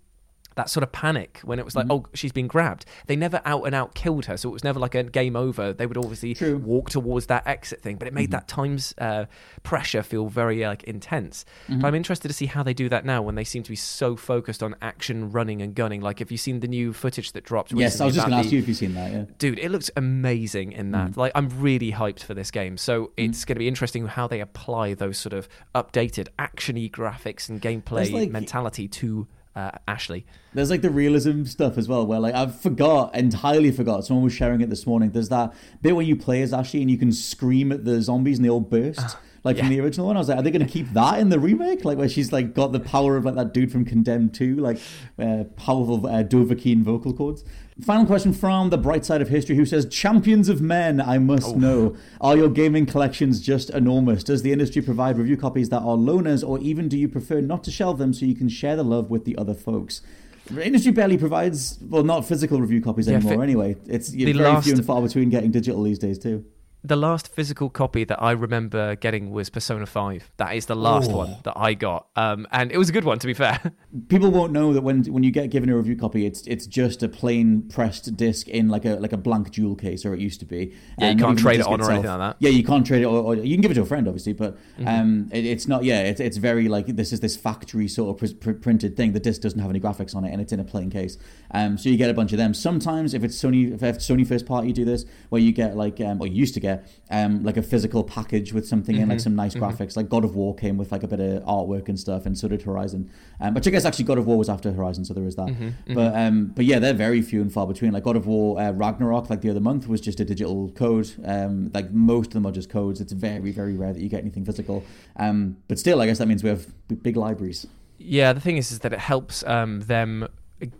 [0.58, 2.04] that sort of panic when it was like, Mm-hmm.
[2.06, 2.84] oh, she's been grabbed.
[3.06, 5.72] They never out and out killed her, so it was never like a game over.
[5.72, 6.56] They would obviously True.
[6.58, 6.66] Mm-hmm.
[6.66, 9.24] walk towards that exit thing, but it made that times uh,
[9.62, 11.44] pressure feel very like intense.
[11.68, 11.80] Mm-hmm.
[11.80, 13.76] But I'm interested to see how they do that now when they seem to be
[13.76, 16.00] so focused on action, running, and gunning.
[16.02, 17.72] Like, have you seen the new footage that dropped?
[17.72, 19.24] Yes, I was just going to ask you if you've seen that, yeah.
[19.38, 23.44] dude it looks amazing in that like i'm really hyped for this game so it's
[23.44, 28.10] going to be interesting how they apply those sort of updated actiony graphics and gameplay
[28.12, 29.26] like- mentality to
[29.56, 30.24] uh, ashley
[30.54, 34.04] There's like the realism stuff as well, where like I forgot entirely forgot.
[34.04, 35.10] Someone was sharing it this morning.
[35.10, 38.38] There's that bit where you play as Ashley and you can scream at the zombies
[38.38, 39.76] and they all burst, like from yeah.
[39.76, 40.16] the original one.
[40.16, 41.84] I was like, are they going to keep that in the remake?
[41.84, 44.78] Like where she's like got the power of like that dude from Condemned 2, like
[45.18, 47.44] uh, powerful uh, Dovahkiin vocal cords.
[47.82, 51.54] Final question from the bright side of history, who says, "Champions of men, I must
[51.54, 51.58] oh.
[51.58, 54.24] know, are your gaming collections just enormous?
[54.24, 57.62] Does the industry provide review copies that are loaners, or even do you prefer not
[57.64, 60.02] to shelve them so you can share the love with the other folks?"
[60.50, 63.36] The industry barely provides, well, not physical review copies Yeah, anymore.
[63.36, 66.44] fi- anyway, it's you're very last- few and far between getting digital these days too.
[66.88, 70.30] The last physical copy that I remember getting was Persona 5.
[70.38, 72.08] That is the last one that I got.
[72.16, 73.60] Um, and it was a good one, to be fair.
[74.08, 77.02] People won't know that when when you get given a review copy, it's it's just
[77.02, 80.40] a plain pressed disc in like a like a blank jewel case, or it used
[80.40, 80.72] to be.
[80.98, 82.36] Yeah, you Um, can't trade it on or anything like that.
[82.40, 84.32] Yeah, you can't trade it, or, or you can give it to a friend, obviously,
[84.32, 84.88] but Mm-hmm.
[84.88, 85.84] um, it, it's not.
[85.84, 89.12] Yeah, it's it's very like this is this factory sort of pr- pr- printed thing.
[89.12, 91.18] The disc doesn't have any graphics on it, and it's in a plain case.
[91.52, 92.52] Um, so you get a bunch of them.
[92.54, 95.76] Sometimes, if it's Sony, if it's Sony first party you do this, where you get
[95.76, 99.02] like, um, or you used to get um, like a physical package with something in,
[99.02, 99.10] Mm-hmm.
[99.12, 99.96] like some nice graphics.
[99.96, 102.48] Like God of War came with like a bit of artwork and stuff, and so
[102.48, 103.10] did Horizon.
[103.40, 105.46] Um, which I guess actually God of War was after Horizon, so there is that.
[105.48, 107.92] Mm-hmm, But um, but yeah, they're very few and far between.
[107.92, 111.10] Like God of War uh, Ragnarok, like the other month, was just a digital code.
[111.24, 113.00] Um, like most of them are just codes.
[113.00, 114.84] It's very very rare that you get anything physical.
[115.16, 117.66] Um, but still, I guess that means we have b- big libraries.
[117.98, 120.28] Yeah, the thing is, is that it helps um, them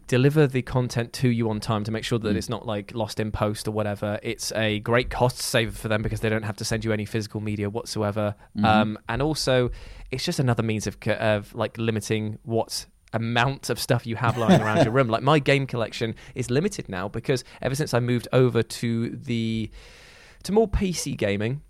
[0.07, 3.21] deliver the content to you on time to make sure that it's not like lost
[3.21, 4.19] in post or whatever.
[4.23, 7.05] It's a great cost saver for them because they don't have to send you any
[7.05, 8.35] physical media whatsoever.
[8.63, 9.71] Um, and also,
[10.11, 14.61] it's just another means of, of like limiting what amount of stuff you have lying
[14.61, 15.09] around your room.
[15.09, 19.71] Like my game collection is limited now because ever since I moved over to the
[20.43, 21.63] to more PC gaming.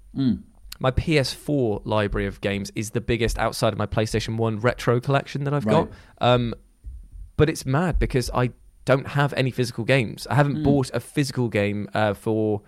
[0.80, 5.42] My PS4 library of games is the biggest outside of my PlayStation 1 retro collection
[5.44, 5.90] that I've got.
[6.20, 6.54] Um,
[7.38, 8.50] but it's mad because I
[8.84, 10.26] don't have any physical games.
[10.26, 10.36] I Hmm.
[10.36, 12.60] haven't bought a physical game uh, for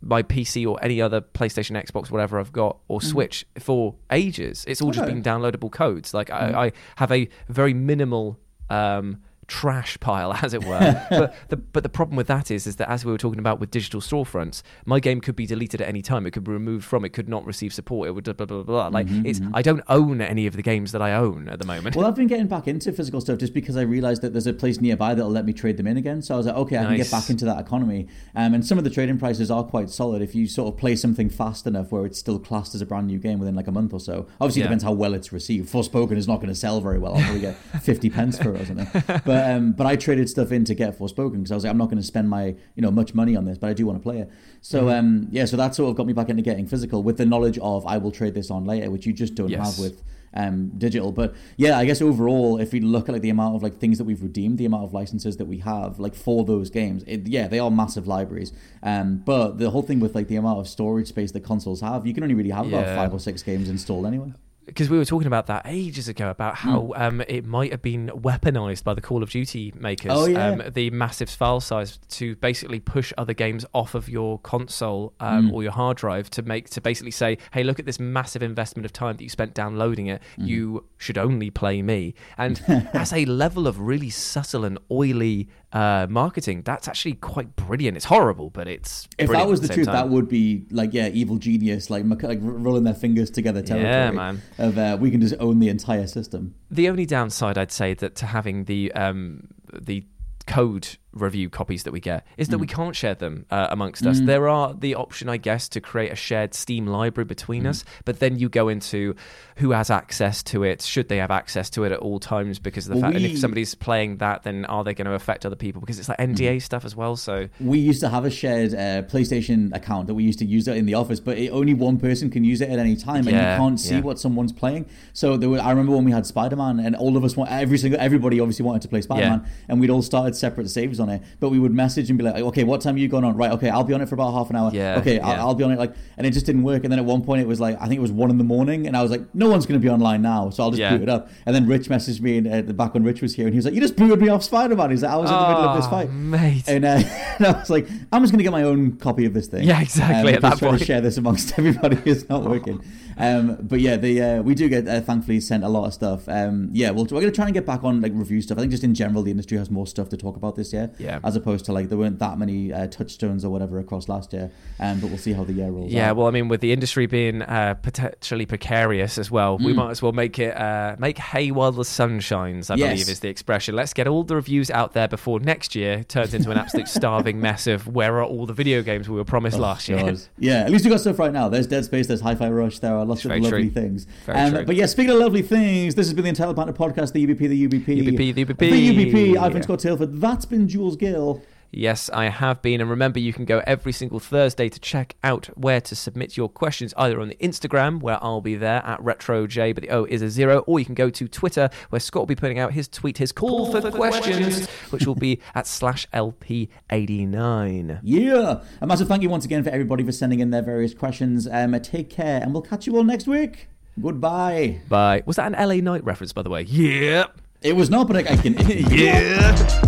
[0.00, 4.64] my PC or any other PlayStation, Xbox, whatever I've got, or Switch for ages.
[4.68, 5.14] It's all just Hmm.
[5.14, 6.14] Been downloadable codes.
[6.14, 6.34] Like Hmm.
[6.56, 8.38] I, I have a very minimal
[8.70, 11.04] um, trash pile, as it were.
[11.10, 13.58] but the but the problem with that is is that as we were talking about
[13.58, 16.26] with digital storefronts, my game could be deleted at any time.
[16.26, 17.04] It could be removed from.
[17.04, 18.08] It could not receive support.
[18.08, 18.62] It would blah blah blah.
[18.62, 18.88] blah.
[18.88, 21.88] Like it's I don't own any of the games that I own at the moment.
[21.88, 21.98] Mm-hmm.
[22.00, 24.52] Well, I've been getting back into physical stuff just because I realized that there's a
[24.52, 26.22] place nearby that'll let me trade them in again.
[26.22, 28.06] So I was like, okay, I can get back into that economy.
[28.36, 30.94] Um, and some of the trading prices are quite solid if you sort of play
[30.94, 33.72] something fast enough where it's still classed as a brand new game within like a
[33.72, 34.26] month or so.
[34.40, 34.68] Obviously, it Yeah.
[34.68, 35.72] depends how well it's received.
[35.72, 37.14] Forspoken is not going to sell very well.
[37.16, 39.02] I'll probably get 50 pence for it or something.
[39.24, 41.78] But um, but I traded stuff in to get Forspoken because I was like, I'm
[41.78, 43.98] not going to spend my you know much money on this, but I do want
[43.98, 44.30] to play it.
[44.60, 44.98] So Mm-hmm.
[44.98, 47.58] um, yeah, so that sort of got me back into getting physical with the knowledge
[47.58, 49.76] of I will trade this on later, which you just don't Yes.
[49.76, 50.02] have with
[50.34, 51.10] um, digital.
[51.10, 53.96] But yeah, I guess overall, if we look at like the amount of like things
[53.98, 57.26] that we've redeemed, the amount of licenses that we have like for those games, it,
[57.26, 58.52] yeah, they are massive libraries.
[58.82, 62.06] Um, but the whole thing with like the amount of storage space that consoles have,
[62.06, 64.32] you can only really have about five or six games installed anyway.
[64.68, 67.02] Because we were talking about that ages ago about how Hmm.
[67.02, 70.12] um, it might have been weaponized by the Call of Duty makers.
[70.14, 70.48] Oh, yeah.
[70.50, 75.48] um, the massive file size to basically push other games off of your console um,
[75.48, 75.54] Hmm.
[75.54, 78.84] or your hard drive to make to basically say, hey, look at this massive investment
[78.86, 80.22] of time that you spent downloading it.
[80.36, 80.44] Hmm.
[80.44, 82.14] You should only play me.
[82.36, 82.62] And
[82.92, 87.96] as a level of really subtle and oily uh, marketing, that's actually quite brilliant.
[87.96, 89.94] It's horrible, but it's If that was at the truth, time.
[89.94, 93.92] that would be like yeah, evil genius, like like rolling their fingers together territory.
[93.92, 94.42] Yeah, man.
[94.58, 96.54] Of uh, we can just own the entire system.
[96.70, 100.06] The only downside I'd say that to having the um, the
[100.46, 104.20] code review copies that we get is that we can't share them uh, amongst us.
[104.20, 108.20] There are the option, I guess, to create a shared Steam library between us, but
[108.20, 109.14] then you go into
[109.56, 112.86] who has access to it, should they have access to it at all times because
[112.86, 115.44] of the Well, fact, and if somebody's playing that, then are they going to affect
[115.44, 117.16] other people because it's like NDA stuff as well.
[117.16, 120.68] So We used to have a shared uh, PlayStation account that we used to use
[120.68, 123.26] it in the office, but it, only one person can use it at any time,
[123.26, 124.00] and Yeah, you can't see yeah.
[124.00, 124.86] what someone's playing.
[125.12, 127.50] So there were, I remember when we had Spider Man, and all of us want
[127.50, 131.00] every single everybody obviously wanted to play Spider Man, and we'd all started separate saves
[131.00, 131.22] on it.
[131.40, 133.36] But we would message and be like, okay, what time are you going on?
[133.36, 134.70] Right, okay, I'll be on it for about half an hour.
[134.72, 135.26] Yeah, okay, yeah.
[135.26, 136.84] I'll, I'll be on it like, and it just didn't work.
[136.84, 138.44] And then at one point it was like, I think it was one in the
[138.44, 140.80] morning, and I was like, no one's going to be online now, so I'll just
[140.80, 140.96] Yeah.
[140.96, 141.30] boot it up.
[141.46, 143.74] And then Rich messaged me uh, back when Rich was here, and he was like,
[143.74, 144.90] you just booted me off Spider Man.
[144.90, 146.64] He's like, I was in the middle of this Oh, fight, mate.
[146.68, 146.88] and, uh,
[147.38, 149.64] and I was like, I'm just going to get my own copy of this thing.
[149.64, 150.78] Yeah, exactly, Um, at that point.
[150.78, 152.82] to share this amongst everybody is not working.
[153.20, 156.28] Um, but yeah, the uh, we do get uh, thankfully sent a lot of stuff.
[156.28, 158.58] Um, yeah, we'll, we're going to try and get back on like review stuff.
[158.58, 160.90] I think just in general, the industry has more stuff to talk about this year.
[160.98, 161.20] Yeah.
[161.24, 164.50] As opposed to like there weren't that many uh, touchstones or whatever across last year.
[164.80, 165.90] Um, but we'll see how the year rolls.
[165.92, 166.16] Yeah, out.
[166.16, 169.64] well, I mean, with the industry being uh, potentially precarious as well, Mm.
[169.64, 172.70] we might as well make it uh, make hay while the sun shines.
[172.70, 172.92] I Yes.
[172.92, 173.74] believe is the expression.
[173.76, 177.40] Let's get all the reviews out there before next year turns into an absolute starving
[177.40, 179.98] mess of where are all the video games we were promised last year.
[179.98, 180.20] Oh, God.
[180.38, 181.48] Yeah, at least we got stuff right now.
[181.48, 183.70] There's Dead Space, there's Hi-Fi Rush, there are lots of lovely true.
[183.70, 184.06] things.
[184.26, 184.64] Very Um.
[184.66, 187.38] But yeah, speaking of lovely things, this has been the Entire Banter podcast, the UBP,
[187.48, 188.58] the UBP, UBP, the UBP.
[188.58, 189.36] the UBP.
[189.38, 189.62] I've been Yeah.
[189.62, 190.20] Scott Tailford.
[190.20, 191.42] That's been Jules Gill.
[191.72, 192.80] Yes, I have been.
[192.80, 196.48] And remember, you can go every single Thursday to check out where to submit your
[196.48, 200.22] questions, either on the Instagram, where I'll be there at RetroJ, but the O is
[200.22, 202.86] a zero, or you can go to Twitter, where Scott will be putting out his
[202.86, 208.00] tweet, his call, for, questions, which will be at slash LP89.
[208.04, 208.62] Yeah.
[208.80, 211.48] A massive thank you once again for everybody for sending in their various questions.
[211.50, 213.66] Um, take care, and we'll catch you all next week.
[214.00, 214.80] Goodbye.
[214.88, 215.24] Bye.
[215.26, 216.62] Was that an LA Night reference, by the way?
[216.62, 217.24] Yeah.
[217.60, 218.54] It was not, but I, I can.
[218.96, 219.87] Yeah.